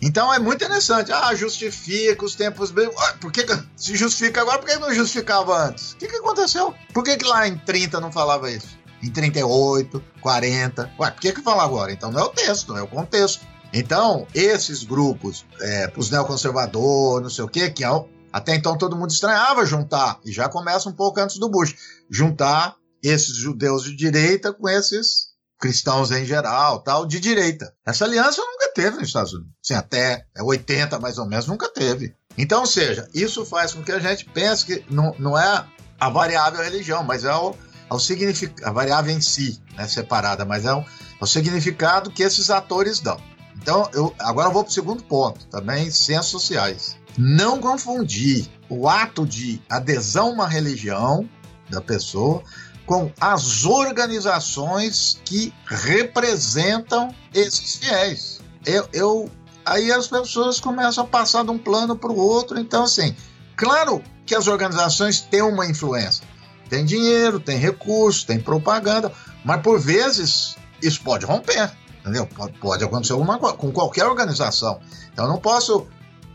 [0.00, 1.12] Então é muito interessante.
[1.12, 2.88] Ah, justifica os tempos bem.
[3.20, 3.44] Por que,
[3.76, 4.58] se justifica agora?
[4.58, 5.92] Por que não justificava antes?
[5.92, 6.72] O que, que aconteceu?
[6.94, 8.77] Por que, que lá em 30 não falava isso?
[9.02, 10.90] Em 38, 40.
[10.98, 11.92] Ué, por que, que fala agora?
[11.92, 13.46] Então não é o texto, é o contexto.
[13.72, 17.88] Então, esses grupos, é, os neoconservadores, não sei o quê, que é,
[18.32, 21.74] até então todo mundo estranhava juntar, e já começa um pouco antes do Bush,
[22.10, 25.28] juntar esses judeus de direita com esses
[25.58, 27.74] cristãos em geral, tal, de direita.
[27.84, 29.52] Essa aliança nunca teve nos Estados Unidos.
[29.62, 32.14] Assim, até 80 mais ou menos, nunca teve.
[32.36, 35.66] Então, ou seja, isso faz com que a gente pense que não, não é
[35.98, 37.54] a variável religião, mas é o,
[37.88, 40.84] ao significado, a variável em si, né, separada, mas é o, é
[41.20, 43.18] o significado que esses atores dão.
[43.60, 46.96] Então, eu agora eu vou para o segundo ponto, também ciências sociais.
[47.16, 51.28] Não confundir o ato de adesão a uma religião
[51.68, 52.42] da pessoa
[52.86, 58.40] com as organizações que representam esses fiéis.
[58.64, 59.30] Eu, eu,
[59.64, 62.58] aí as pessoas começam a passar de um plano para o outro.
[62.58, 63.14] Então, assim,
[63.56, 66.26] claro que as organizações têm uma influência.
[66.68, 69.12] Tem dinheiro, tem recurso, tem propaganda,
[69.44, 72.28] mas por vezes isso pode romper, entendeu?
[72.60, 74.80] Pode, acontecer alguma coisa com qualquer organização.
[75.12, 75.86] Então eu não posso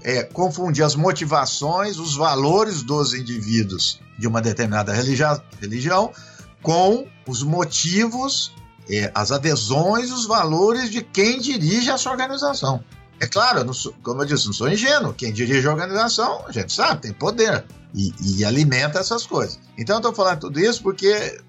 [0.02, 6.12] é, confundir as motivações, os valores dos indivíduos de uma determinada religião, religião
[6.62, 8.52] com os motivos,
[8.90, 12.84] é, as adesões, os valores de quem dirige essa organização.
[13.20, 15.14] É claro, eu sou, como eu disse, não sou ingênuo.
[15.14, 19.59] Quem dirige a organização, a gente sabe, tem poder e, e alimenta essas coisas.
[19.78, 21.39] Então eu estou falando tudo isso porque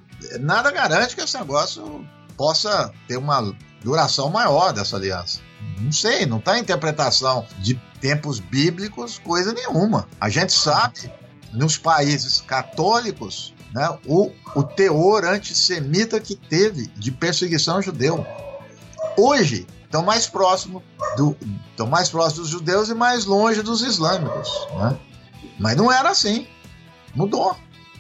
[0.41, 2.07] nada garante que esse negócio
[2.37, 5.41] possa ter uma duração maior dessa aliança.
[5.81, 10.09] Não sei, não está interpretação de tempos bíblicos coisa nenhuma.
[10.21, 11.11] A gente sabe,
[11.53, 18.25] nos países católicos, né, o, o teor antissemita que teve de perseguição judeu.
[19.17, 20.83] Hoje, estão mais próximo
[21.17, 21.37] do,
[21.71, 24.99] estão mais próximos dos judeus e mais longe dos islâmicos, né?
[25.61, 26.49] Mas não era assim.
[27.15, 27.57] Mudou.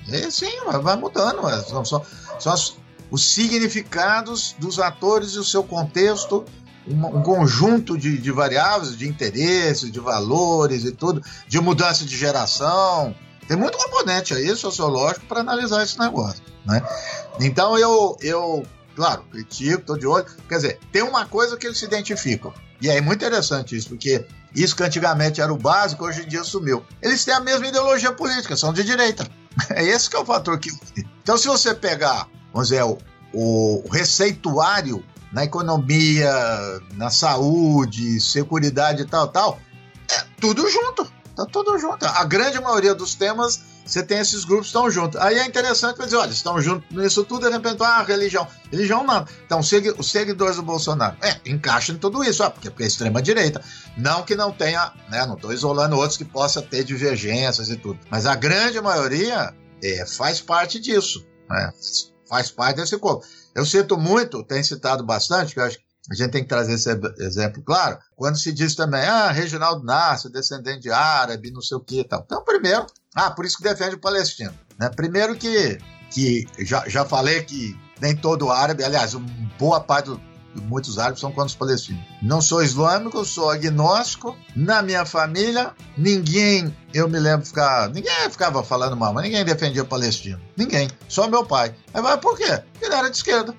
[0.08, 0.50] E sim,
[0.82, 1.48] vai mudando.
[1.48, 2.04] É, são, são,
[2.40, 2.74] são as,
[3.12, 6.44] os significados dos atores e o seu contexto,
[6.88, 12.16] um, um conjunto de, de, variáveis, de interesses, de valores e tudo, de mudança de
[12.16, 13.14] geração.
[13.46, 16.42] Tem muito componente aí sociológico para analisar esse negócio.
[16.66, 16.82] Né?
[17.38, 20.26] Então eu, eu, claro, critico, estou de olho.
[20.48, 22.52] Quer dizer, tem uma coisa que eles se identificam.
[22.80, 26.44] E é muito interessante isso, porque isso que antigamente era o básico, hoje em dia
[26.44, 26.84] sumiu.
[27.00, 29.26] Eles têm a mesma ideologia política, são de direita.
[29.70, 30.68] É esse que é o fator que.
[31.22, 32.98] Então, se você pegar, vamos dizer, o,
[33.32, 36.32] o receituário na economia,
[36.94, 39.60] na saúde, seguridade e tal, tal,
[40.10, 41.10] é tudo junto.
[41.36, 42.04] Tá tudo junto.
[42.04, 45.20] A grande maioria dos temas você tem esses grupos que estão juntos.
[45.20, 48.46] Aí é interessante dizer, olha, estão juntos nisso tudo, de repente, ah, religião.
[48.70, 49.26] Religião não.
[49.44, 53.60] Então, os seguidores do Bolsonaro, é, encaixa em tudo isso, ó, porque, porque é extrema-direita.
[53.96, 57.98] Não que não tenha, né, não estou isolando outros que possa ter divergências e tudo.
[58.10, 61.72] Mas a grande maioria é, faz parte disso, né,
[62.28, 63.24] faz parte desse corpo.
[63.54, 66.74] Eu cito muito, tenho citado bastante, que eu acho que a gente tem que trazer
[66.74, 67.98] esse exemplo claro.
[68.16, 72.04] Quando se diz também, ah, Reginaldo Nasce, descendente de árabe, não sei o que e
[72.04, 72.22] tal.
[72.24, 74.52] Então, primeiro, ah, por isso que defende o palestino.
[74.78, 74.88] Né?
[74.90, 75.78] Primeiro que,
[76.10, 79.14] que já, já falei que nem todo árabe, aliás,
[79.58, 80.20] boa parte do,
[80.62, 82.02] muitos árabes são contra os palestinos.
[82.22, 84.36] Não sou islâmico, sou agnóstico.
[84.54, 89.82] Na minha família, ninguém, eu me lembro ficar, ninguém ficava falando mal, mas ninguém defendia
[89.82, 90.40] o palestino.
[90.56, 91.74] Ninguém, só meu pai.
[91.92, 92.62] Aí vai por quê?
[92.72, 93.54] Porque ele era de esquerda.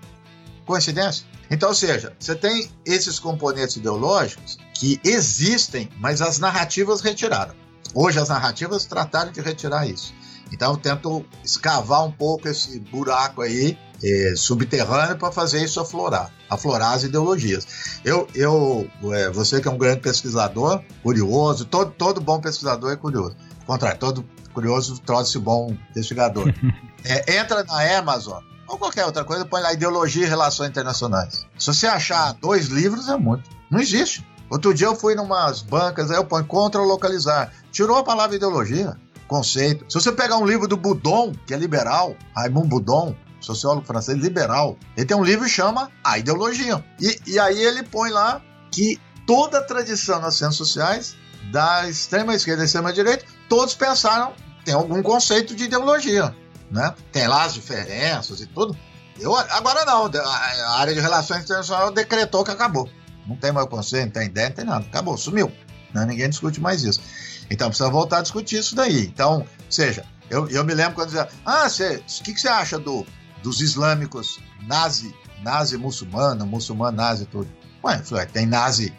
[0.66, 1.26] Coincidência?
[1.50, 7.54] Então, ou seja, você tem esses componentes ideológicos que existem, mas as narrativas retiraram.
[7.94, 10.14] Hoje as narrativas trataram de retirar isso.
[10.52, 16.32] Então eu tento escavar um pouco esse buraco aí é, subterrâneo para fazer isso aflorar,
[16.50, 18.00] aflorar as ideologias.
[18.04, 22.96] Eu, eu é, você que é um grande pesquisador, curioso, todo, todo bom pesquisador é
[22.96, 23.36] curioso.
[23.62, 26.54] Ao contrário, todo curioso trouxe bom investigador.
[27.04, 31.46] é, entra na Amazon ou qualquer outra coisa, põe lá ideologia e relações internacionais.
[31.58, 33.50] Se você achar dois livros, é muito.
[33.70, 34.26] Não existe.
[34.50, 37.52] Outro dia eu fui numas bancas, aí eu ponho contra localizar.
[37.72, 38.96] Tirou a palavra ideologia,
[39.28, 39.86] conceito.
[39.90, 44.78] Se você pegar um livro do Boudon, que é liberal, Raymond Boudon, sociólogo francês liberal,
[44.96, 46.84] ele tem um livro que chama A Ideologia.
[47.00, 48.42] E, e aí ele põe lá
[48.72, 51.16] que toda a tradição nas ciências sociais,
[51.52, 56.36] da extrema esquerda e extrema direita, todos pensaram, tem algum conceito de ideologia.
[56.72, 56.94] Né?
[57.12, 58.76] Tem lá as diferenças e tudo.
[59.20, 62.90] Eu, agora não, a área de relações internacionais decretou que acabou.
[63.28, 64.86] Não tem mais conceito, não tem ideia, não tem nada.
[64.86, 65.52] Acabou, sumiu.
[65.94, 66.06] Né?
[66.06, 67.02] Ninguém discute mais isso.
[67.50, 69.06] Então precisa voltar a discutir isso daí.
[69.06, 73.06] Então, seja, eu, eu me lembro quando dizia, ah, o que, que você acha do,
[73.44, 77.50] dos islâmicos nazi, nazi muçulmano, muçulmano nazi tudo?
[77.84, 78.94] Ué, tem nazi,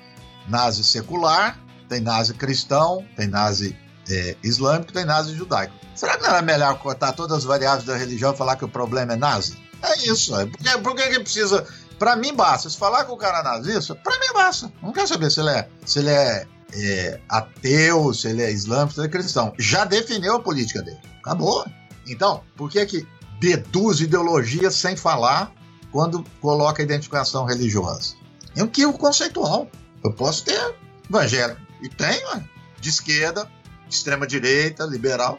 [0.48, 1.58] nazi secular,
[1.88, 3.76] tem nazi cristão, tem nazi
[4.08, 5.74] é, islâmico, tem nazi judaico.
[5.94, 8.68] Será que não era melhor cortar todas as variáveis da religião e falar que o
[8.68, 9.56] problema é nazi?
[9.82, 10.38] É isso.
[10.38, 10.46] É.
[10.46, 11.66] Por, que, por que precisa.
[11.98, 12.68] Pra mim basta.
[12.68, 14.72] Se falar com o cara nazista, pra mim basta.
[14.82, 18.94] Não quero saber se ele é, se ele é, é ateu, se ele é islâmico,
[18.94, 19.52] se ele é cristão.
[19.58, 20.98] Já definiu a política dele.
[21.20, 21.66] Acabou.
[22.06, 23.06] Então, por que que
[23.40, 25.52] deduz ideologia sem falar
[25.90, 28.14] quando coloca identificação religiosa?
[28.54, 29.68] É um que o conceitual.
[30.04, 30.74] Eu posso ter
[31.08, 31.60] evangélico.
[31.82, 32.42] E tenho,
[32.80, 33.50] de esquerda,
[33.88, 35.38] extrema direita, liberal,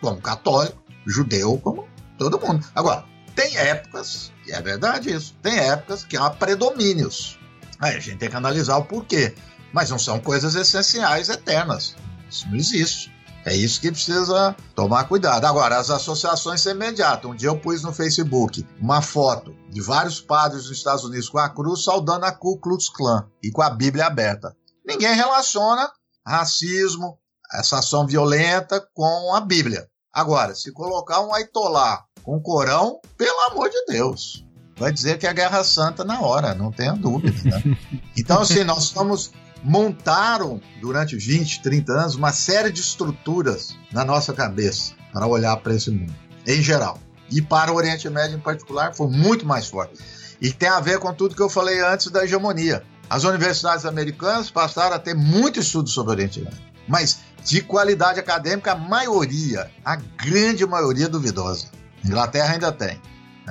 [0.00, 1.88] como católico, judeu, como
[2.18, 2.64] todo mundo.
[2.74, 3.04] Agora,
[3.34, 7.38] tem épocas, e é verdade isso, tem épocas que há predomínios.
[7.80, 9.34] Aí a gente tem que analisar o porquê.
[9.72, 11.96] Mas não são coisas essenciais, eternas.
[12.30, 13.12] Isso não existe.
[13.44, 15.44] É isso que precisa tomar cuidado.
[15.44, 17.30] Agora, as associações são imediatas.
[17.30, 21.38] Um dia eu pus no Facebook uma foto de vários padres dos Estados Unidos com
[21.38, 24.56] a cruz saudando a Ku Klux Klan e com a Bíblia aberta.
[24.86, 25.90] Ninguém relaciona
[26.26, 27.18] racismo,
[27.52, 29.86] essa ação violenta com a Bíblia.
[30.10, 34.44] Agora, se colocar um Aitolá com o Corão, pelo amor de Deus,
[34.76, 37.32] vai dizer que é a Guerra Santa na hora, não tenha dúvida.
[37.44, 37.76] Né?
[38.16, 39.32] Então, assim, nós estamos
[39.62, 45.74] montaram durante 20, 30 anos uma série de estruturas na nossa cabeça para olhar para
[45.74, 46.14] esse mundo,
[46.46, 46.98] em geral.
[47.30, 49.98] E para o Oriente Médio em particular, foi muito mais forte.
[50.40, 52.84] E tem a ver com tudo que eu falei antes da hegemonia.
[53.08, 58.20] As universidades americanas passaram a ter muito estudo sobre o Oriente Médio, mas de qualidade
[58.20, 61.68] acadêmica, a maioria, a grande maioria duvidosa.
[62.04, 63.00] Inglaterra ainda tem.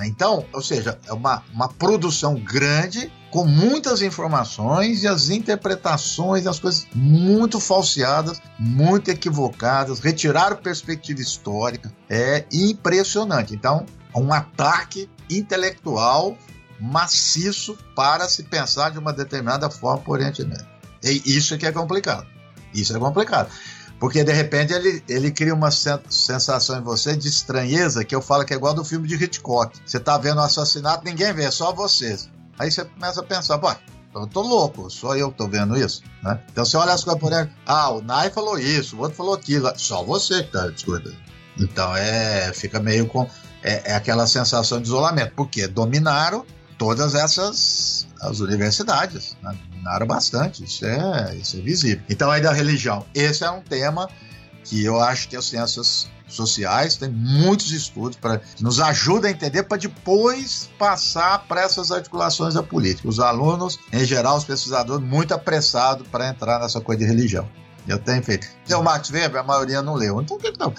[0.02, 6.60] Então, ou seja, é uma, uma produção grande com muitas informações e as interpretações, as
[6.60, 11.92] coisas muito falseadas, muito equivocadas, retiraram perspectiva histórica.
[12.10, 13.54] É impressionante.
[13.54, 13.86] Então,
[14.16, 16.38] um ataque intelectual
[16.80, 20.68] maciço para se pensar de uma determinada forma por Oriente Médio.
[21.04, 22.28] E isso é que é complicado.
[22.74, 23.50] Isso é complicado.
[24.04, 28.44] Porque de repente ele, ele cria uma sensação em você de estranheza que eu falo
[28.44, 29.80] que é igual do filme de Hitchcock.
[29.86, 32.30] Você tá vendo o assassinato, ninguém vê, só vocês.
[32.60, 33.74] Aí você começa a pensar, pô,
[34.14, 36.38] eu tô louco, só eu tô vendo isso, né?
[36.52, 39.36] Então você olha as coisas por dentro, ah, o Nai falou isso, o outro falou
[39.36, 41.16] aquilo, só você que tá discutindo.
[41.58, 43.26] Então é, fica meio com,
[43.64, 46.46] é, é aquela sensação de isolamento, porque dominaram
[46.78, 49.56] todas essas as universidades, né?
[49.70, 52.04] dominaram bastante, isso é, isso é visível.
[52.10, 54.10] Então, aí da religião, esse é um tema
[54.64, 59.64] que eu acho que as ciências sociais têm muitos estudos para nos ajuda a entender
[59.64, 63.08] para depois passar para essas articulações da política.
[63.08, 67.48] Os alunos, em geral, os pesquisadores, muito apressados para entrar nessa coisa de religião.
[67.88, 68.48] Eu tenho feito.
[68.66, 70.22] Tem o Max Weber, a maioria não leu.
[70.22, 70.74] Então, que não?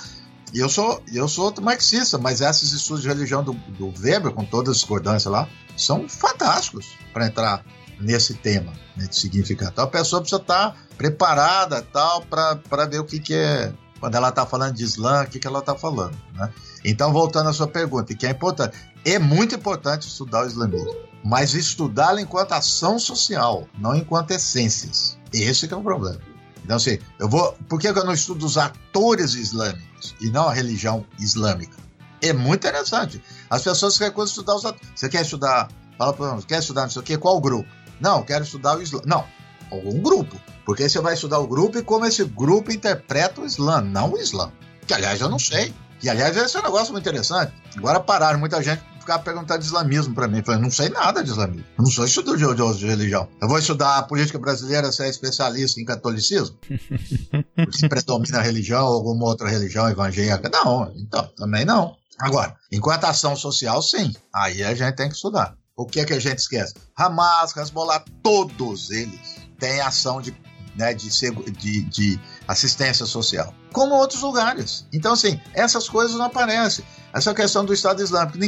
[0.55, 4.45] E eu sou, eu sou marxista, mas esses estudos de religião do, do Weber, com
[4.45, 7.65] todas as discordâncias lá, são fantásticos para entrar
[7.99, 9.73] nesse tema, nesse significado.
[9.73, 14.29] Então a pessoa precisa estar preparada tal para ver o que, que é, quando ela
[14.29, 16.17] está falando de Islã, o que, que ela está falando.
[16.35, 16.53] Né?
[16.85, 20.95] Então, voltando à sua pergunta, que é importante, é muito importante estudar o islamismo,
[21.25, 25.19] mas estudá-lo enquanto ação social, não enquanto essências.
[25.33, 26.21] Esse é o problema.
[26.65, 27.53] Então, assim, eu vou.
[27.69, 31.77] Por que eu não estudo os atores islâmicos e não a religião islâmica?
[32.23, 33.23] É muito interessante.
[33.51, 34.89] As pessoas querem estudar os atores.
[34.95, 35.69] Você quer estudar.
[35.99, 37.19] Fala para quer estudar não sei o quê?
[37.19, 37.69] Qual grupo?
[38.01, 39.01] Não, quero estudar o Islã.
[39.05, 39.25] Não,
[39.71, 40.41] algum grupo.
[40.65, 44.19] Porque você vai estudar o grupo e como esse grupo interpreta o Islã, não o
[44.19, 44.51] Islã.
[44.87, 45.75] Que aliás eu não sei.
[46.01, 47.53] Que aliás esse é um negócio muito interessante.
[47.77, 50.39] Agora pararam, muita gente ficava perguntando de islamismo para mim.
[50.39, 51.67] Eu falei, não sei nada de islamismo.
[51.79, 53.29] Eu não sou estudioso de, de, de religião.
[53.41, 56.57] Eu vou estudar a política brasileira, ser especialista em catolicismo?
[57.55, 60.51] Porque predomina a religião ou alguma outra religião evangélica?
[60.51, 61.97] Não, então, também não.
[62.19, 64.13] Agora, enquanto ação social, sim.
[64.35, 65.57] Aí a gente tem que estudar.
[65.77, 66.75] O que é que a gente esquece?
[66.97, 70.35] Hamas, Hezbollah, todos eles têm ação de,
[70.77, 74.87] né, de, de, de assistência social, como outros lugares.
[74.93, 76.85] Então, assim, essas coisas não aparecem.
[77.13, 78.39] Essa questão do Estado Islâmico,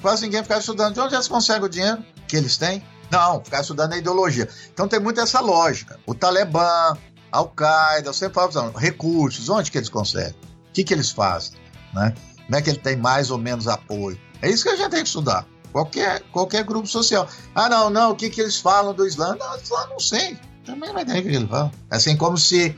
[0.00, 2.82] quase ninguém fica estudando de onde eles conseguem o dinheiro que eles têm.
[3.10, 4.48] Não, ficar estudando a ideologia.
[4.72, 5.98] Então tem muito essa lógica.
[6.06, 6.96] O Talibã,
[7.32, 10.34] Al-Qaeda, sempre falo, recursos, onde que eles conseguem?
[10.68, 11.58] O que, que eles fazem?
[11.92, 12.14] Né?
[12.44, 14.18] Como é que ele tem mais ou menos apoio?
[14.40, 15.46] É isso que a gente tem que estudar.
[15.72, 17.28] Qualquer, qualquer grupo social.
[17.54, 19.36] Ah, não, não, o que, que eles falam do Islã?
[19.36, 20.36] Não, Islã não sei.
[20.64, 21.70] Também entendo o que eles falam.
[21.90, 22.76] Assim, como se,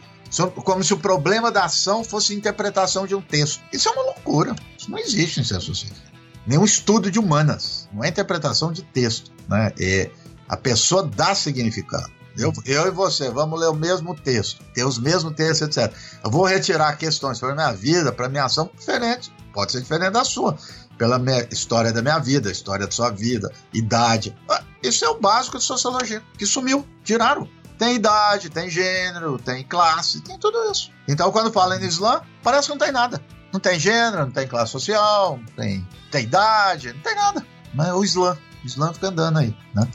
[0.65, 3.62] como se o problema da ação fosse interpretação de um texto.
[3.73, 4.55] Isso é uma loucura.
[4.78, 6.11] Isso não existe em ciências sociais.
[6.47, 7.89] Nenhum estudo de humanas.
[7.93, 9.31] Não é interpretação de texto.
[9.48, 9.73] Né?
[9.78, 10.10] É,
[10.48, 12.10] a pessoa dá significado.
[12.36, 15.94] Eu, eu e você vamos ler o mesmo texto, ter os mesmos textos, etc.
[16.24, 19.31] Eu vou retirar questões para minha vida, para minha ação, diferente.
[19.52, 20.56] Pode ser diferente da sua
[21.02, 24.36] pela minha, história da minha vida, história da sua vida, idade.
[24.48, 27.48] Ah, isso é o básico de sociologia, que sumiu, tiraram.
[27.77, 30.93] Tem idade, tem gênero, tem classe, tem tudo isso.
[31.09, 33.20] Então, quando fala em Islã, parece que não tem nada.
[33.53, 37.47] Não tem gênero, não tem classe social, não tem, tem idade, não tem nada.
[37.74, 38.39] Mas é o Islã.
[38.62, 39.89] O Islã fica andando aí, né?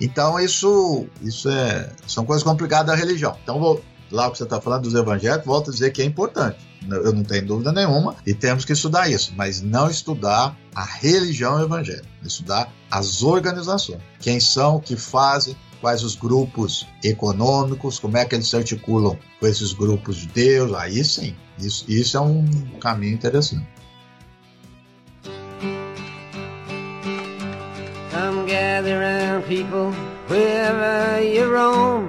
[0.00, 3.36] Então, isso, isso é, são coisas complicadas da religião.
[3.42, 6.04] Então, vou, lá o que você está falando dos evangélicos, volto a dizer que é
[6.04, 10.84] importante eu não tenho dúvida nenhuma, e temos que estudar isso, mas não estudar a
[10.84, 18.16] religião evangélica, estudar as organizações, quem são, o que fazem, quais os grupos econômicos, como
[18.16, 22.20] é que eles se articulam com esses grupos de Deus, aí sim, isso, isso é
[22.20, 22.46] um
[22.80, 23.66] caminho interessante.
[28.12, 29.92] Come gather around people
[30.28, 32.06] wherever you roam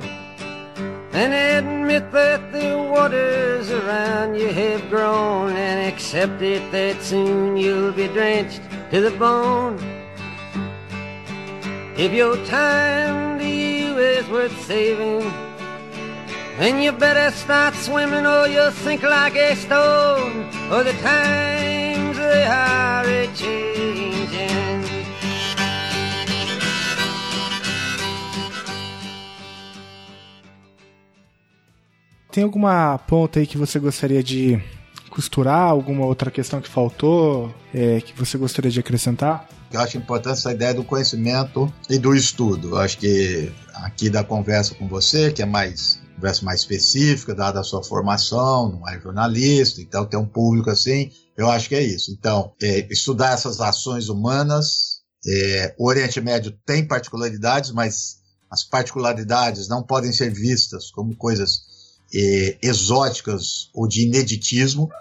[1.14, 7.91] and admit that the waters around you have grown and accept it that soon you'll
[7.91, 9.80] be drenched to the bone.
[11.98, 13.32] If your time
[14.34, 15.31] worth saving,
[16.81, 23.05] you better start swimming or you'll sink like a stone, or the times they are
[23.05, 23.93] a changing.
[32.31, 34.60] Tem alguma ponta aí que você gostaria de
[35.11, 35.69] costurar?
[35.69, 39.47] Alguma outra questão que faltou, é, que você gostaria de acrescentar?
[39.76, 42.70] Eu acho importante essa ideia do conhecimento e do estudo.
[42.70, 47.60] Eu acho que aqui da conversa com você, que é mais conversa mais específica, dada
[47.60, 51.82] a sua formação, não é jornalista, então tem um público assim, eu acho que é
[51.82, 52.12] isso.
[52.12, 58.18] Então, é, estudar essas ações humanas, é, o Oriente Médio tem particularidades, mas
[58.50, 61.64] as particularidades não podem ser vistas como coisas
[62.14, 64.91] eh, exóticas ou de ineditismo,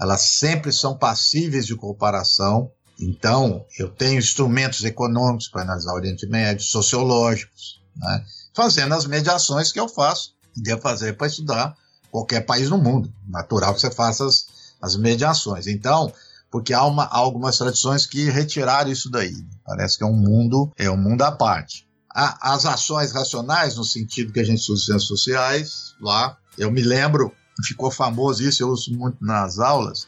[0.00, 2.70] elas sempre são passíveis de comparação.
[3.00, 8.24] Então, eu tenho instrumentos econômicos para analisar o Oriente Médio, sociológicos, né?
[8.54, 11.74] fazendo as mediações que eu faço e devo fazer para estudar
[12.10, 13.10] qualquer país no mundo.
[13.26, 14.46] Natural que você faça as,
[14.82, 15.66] as mediações.
[15.66, 16.12] Então,
[16.50, 19.34] porque há, uma, há algumas tradições que retiraram isso daí.
[19.64, 21.88] Parece que é um mundo, é um mundo à parte.
[22.12, 27.32] as ações racionais, no sentido que a gente estuda ciências sociais, lá eu me lembro,
[27.64, 30.06] ficou famoso isso, eu uso muito nas aulas.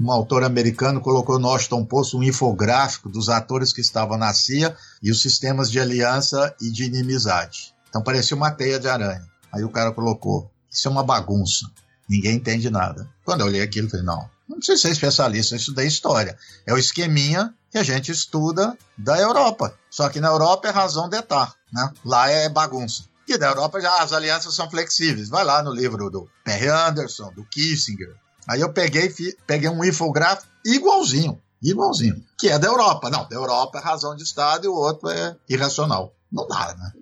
[0.00, 4.76] Um autor americano colocou no Washington Post um infográfico dos atores que estavam na CIA
[5.02, 7.74] e os sistemas de aliança e de inimizade.
[7.88, 9.24] Então parecia uma teia de aranha.
[9.52, 11.70] Aí o cara colocou: Isso é uma bagunça,
[12.08, 13.08] ninguém entende nada.
[13.24, 16.36] Quando eu olhei aquilo, eu falei: Não, não precisa ser especialista, isso daí é história.
[16.66, 19.76] É o esqueminha que a gente estuda da Europa.
[19.90, 21.90] Só que na Europa é razão de estar, né?
[22.04, 23.04] Lá é bagunça.
[23.26, 25.28] E da Europa já as alianças são flexíveis.
[25.28, 28.14] Vai lá no livro do Perry Anderson, do Kissinger.
[28.48, 29.12] Aí eu peguei,
[29.46, 33.10] peguei um infográfico igualzinho, igualzinho, que é da Europa.
[33.10, 36.14] Não, da Europa é razão de Estado e o outro é irracional.
[36.30, 36.92] Não dá, né?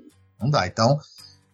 [0.41, 0.67] Não dá.
[0.67, 0.99] Então,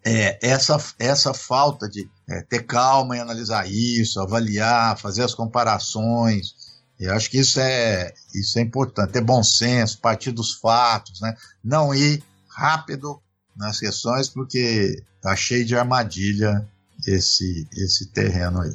[0.05, 6.55] é, essa, essa falta de é, ter calma em analisar isso, avaliar, fazer as comparações,
[6.99, 9.13] eu acho que isso é, isso é importante.
[9.13, 11.37] Ter bom senso, partir dos fatos, né?
[11.63, 13.21] Não ir rápido
[13.57, 16.67] nas questões, porque tá cheio de armadilha
[17.07, 18.73] esse, esse terreno aí.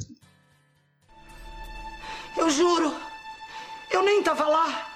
[2.44, 2.92] Eu juro,
[3.90, 4.86] eu nem tava lá.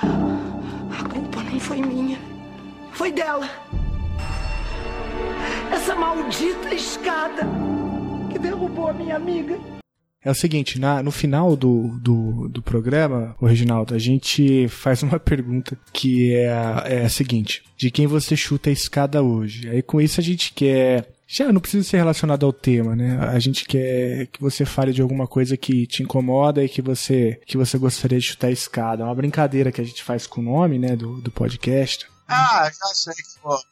[0.00, 2.20] A culpa não foi minha,
[2.92, 3.50] foi dela.
[5.72, 7.42] Essa maldita escada
[8.30, 9.58] que derrubou a minha amiga.
[10.22, 15.02] É o seguinte, na, no final do, do, do programa, o Reginaldo, a gente faz
[15.02, 19.68] uma pergunta que é a, é a seguinte: de quem você chuta a escada hoje?
[19.68, 23.18] Aí com isso a gente quer já não precisa ser relacionado ao tema, né?
[23.28, 27.40] A gente quer que você fale de alguma coisa que te incomoda e que você
[27.44, 29.02] que você gostaria de chutar a escada.
[29.02, 32.06] É uma brincadeira que a gente faz com o nome, né, do, do podcast.
[32.28, 33.14] Ah, já sei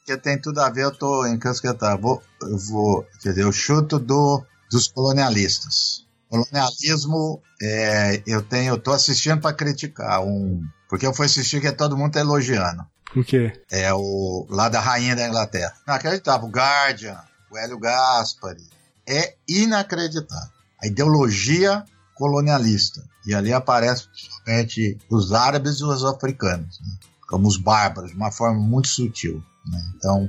[0.07, 2.01] que, tem tudo a ver, eu tô encasquetado.
[2.01, 6.05] Vou, eu vou, quer dizer, eu chuto do, dos colonialistas.
[6.29, 11.71] Colonialismo, é, eu tenho, eu tô assistindo para criticar um, porque eu fui assistir que
[11.73, 12.85] todo mundo tá elogiando.
[13.17, 13.53] O quê?
[13.71, 15.75] É o lá da rainha da Inglaterra.
[15.87, 17.21] Não acreditava, o Guardian,
[17.55, 18.65] o Hélio Gaspari.
[19.07, 20.53] É inacreditável.
[20.83, 23.03] A ideologia colonialista.
[23.27, 26.99] E ali aparece principalmente os árabes e os africanos, né?
[27.29, 29.43] como os bárbaros, de uma forma muito sutil.
[29.67, 29.81] Né?
[29.97, 30.29] Então,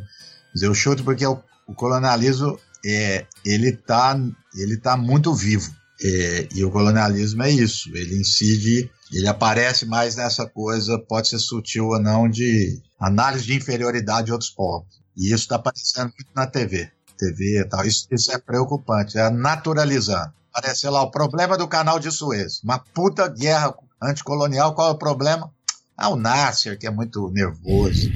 [0.61, 4.17] eu chuto porque o, o colonialismo é, ele está
[4.55, 5.73] ele tá muito vivo.
[6.01, 11.39] É, e o colonialismo é isso, ele incide, ele aparece mais nessa coisa, pode ser
[11.39, 15.01] sutil ou não, de análise de inferioridade de outros povos.
[15.15, 16.91] E isso está aparecendo muito na TV.
[17.15, 17.85] TV e tal.
[17.85, 20.33] Isso, isso é preocupante, é naturalizando.
[20.53, 22.61] Parece lá o problema do canal de Suez.
[22.63, 25.51] Uma puta guerra anticolonial, qual é o problema?
[25.97, 28.09] Ah, o Nasser, que é muito nervoso.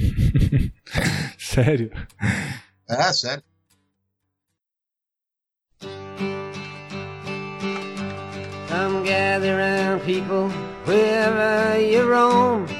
[1.38, 1.90] sério?
[2.88, 3.42] É, sério.
[8.68, 10.48] Come gather round people
[10.86, 12.79] wherever you roam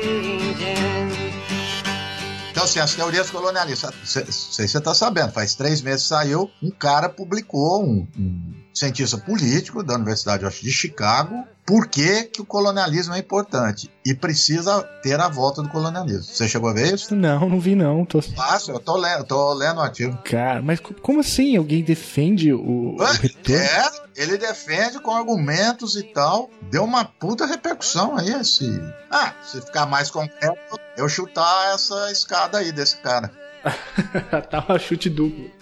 [2.61, 3.91] Então, assim, as teorias colonialistas.
[4.05, 9.17] Sei se você está sabendo, faz três meses saiu, um cara publicou, um, um cientista
[9.17, 15.19] político da Universidade de Chicago, por que, que o colonialismo é importante e precisa ter
[15.19, 16.23] a volta do colonialismo.
[16.23, 17.15] Você chegou a ver isso?
[17.15, 18.03] Não, não vi não.
[18.03, 18.21] Tô...
[18.21, 20.17] Fácil, eu tô lendo, tô lendo o artigo.
[20.23, 21.55] Cara, mas como assim?
[21.55, 23.61] Alguém defende o, o retorno?
[23.61, 26.49] É, ele defende com argumentos e tal.
[26.69, 28.67] Deu uma puta repercussão aí esse.
[29.09, 33.31] Ah, se ficar mais concreto, eu chutar essa escada aí desse cara.
[34.49, 35.60] tá chute duplo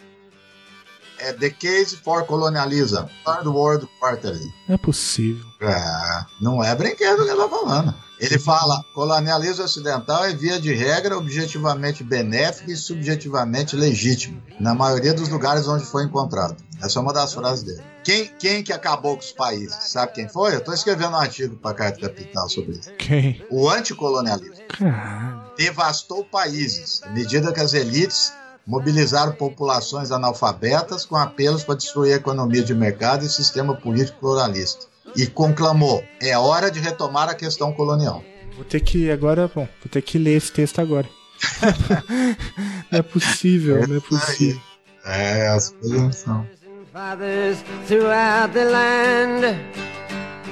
[1.20, 4.54] é The Case for Colonialism, Third World Quarterly.
[4.68, 5.46] Não é possível.
[5.62, 7.94] É, não é brinquedo que ele tá falando.
[8.20, 15.14] Ele fala: colonialismo ocidental é, via de regra, objetivamente benéfico e subjetivamente legítimo, na maioria
[15.14, 16.58] dos lugares onde foi encontrado.
[16.82, 17.84] Essa é uma das frases dele.
[18.04, 19.76] Quem, quem que acabou com os países?
[19.90, 20.54] Sabe quem foi?
[20.54, 22.92] Eu estou escrevendo um artigo para a Carta Capital sobre isso.
[22.98, 23.46] Quem?
[23.50, 24.56] O anticolonialismo.
[24.70, 25.42] Caralho.
[25.58, 28.32] Devastou países, à medida que as elites
[28.66, 34.86] mobilizaram populações analfabetas com apelos para destruir a economia de mercado e sistema político pluralista.
[35.16, 38.24] E conclamou: é hora de retomar a questão colonial.
[38.56, 41.08] Vou ter que agora, bom, vou ter que ler esse texto agora.
[42.92, 44.62] não é possível, não é possível.
[45.06, 46.46] É, as coisas são.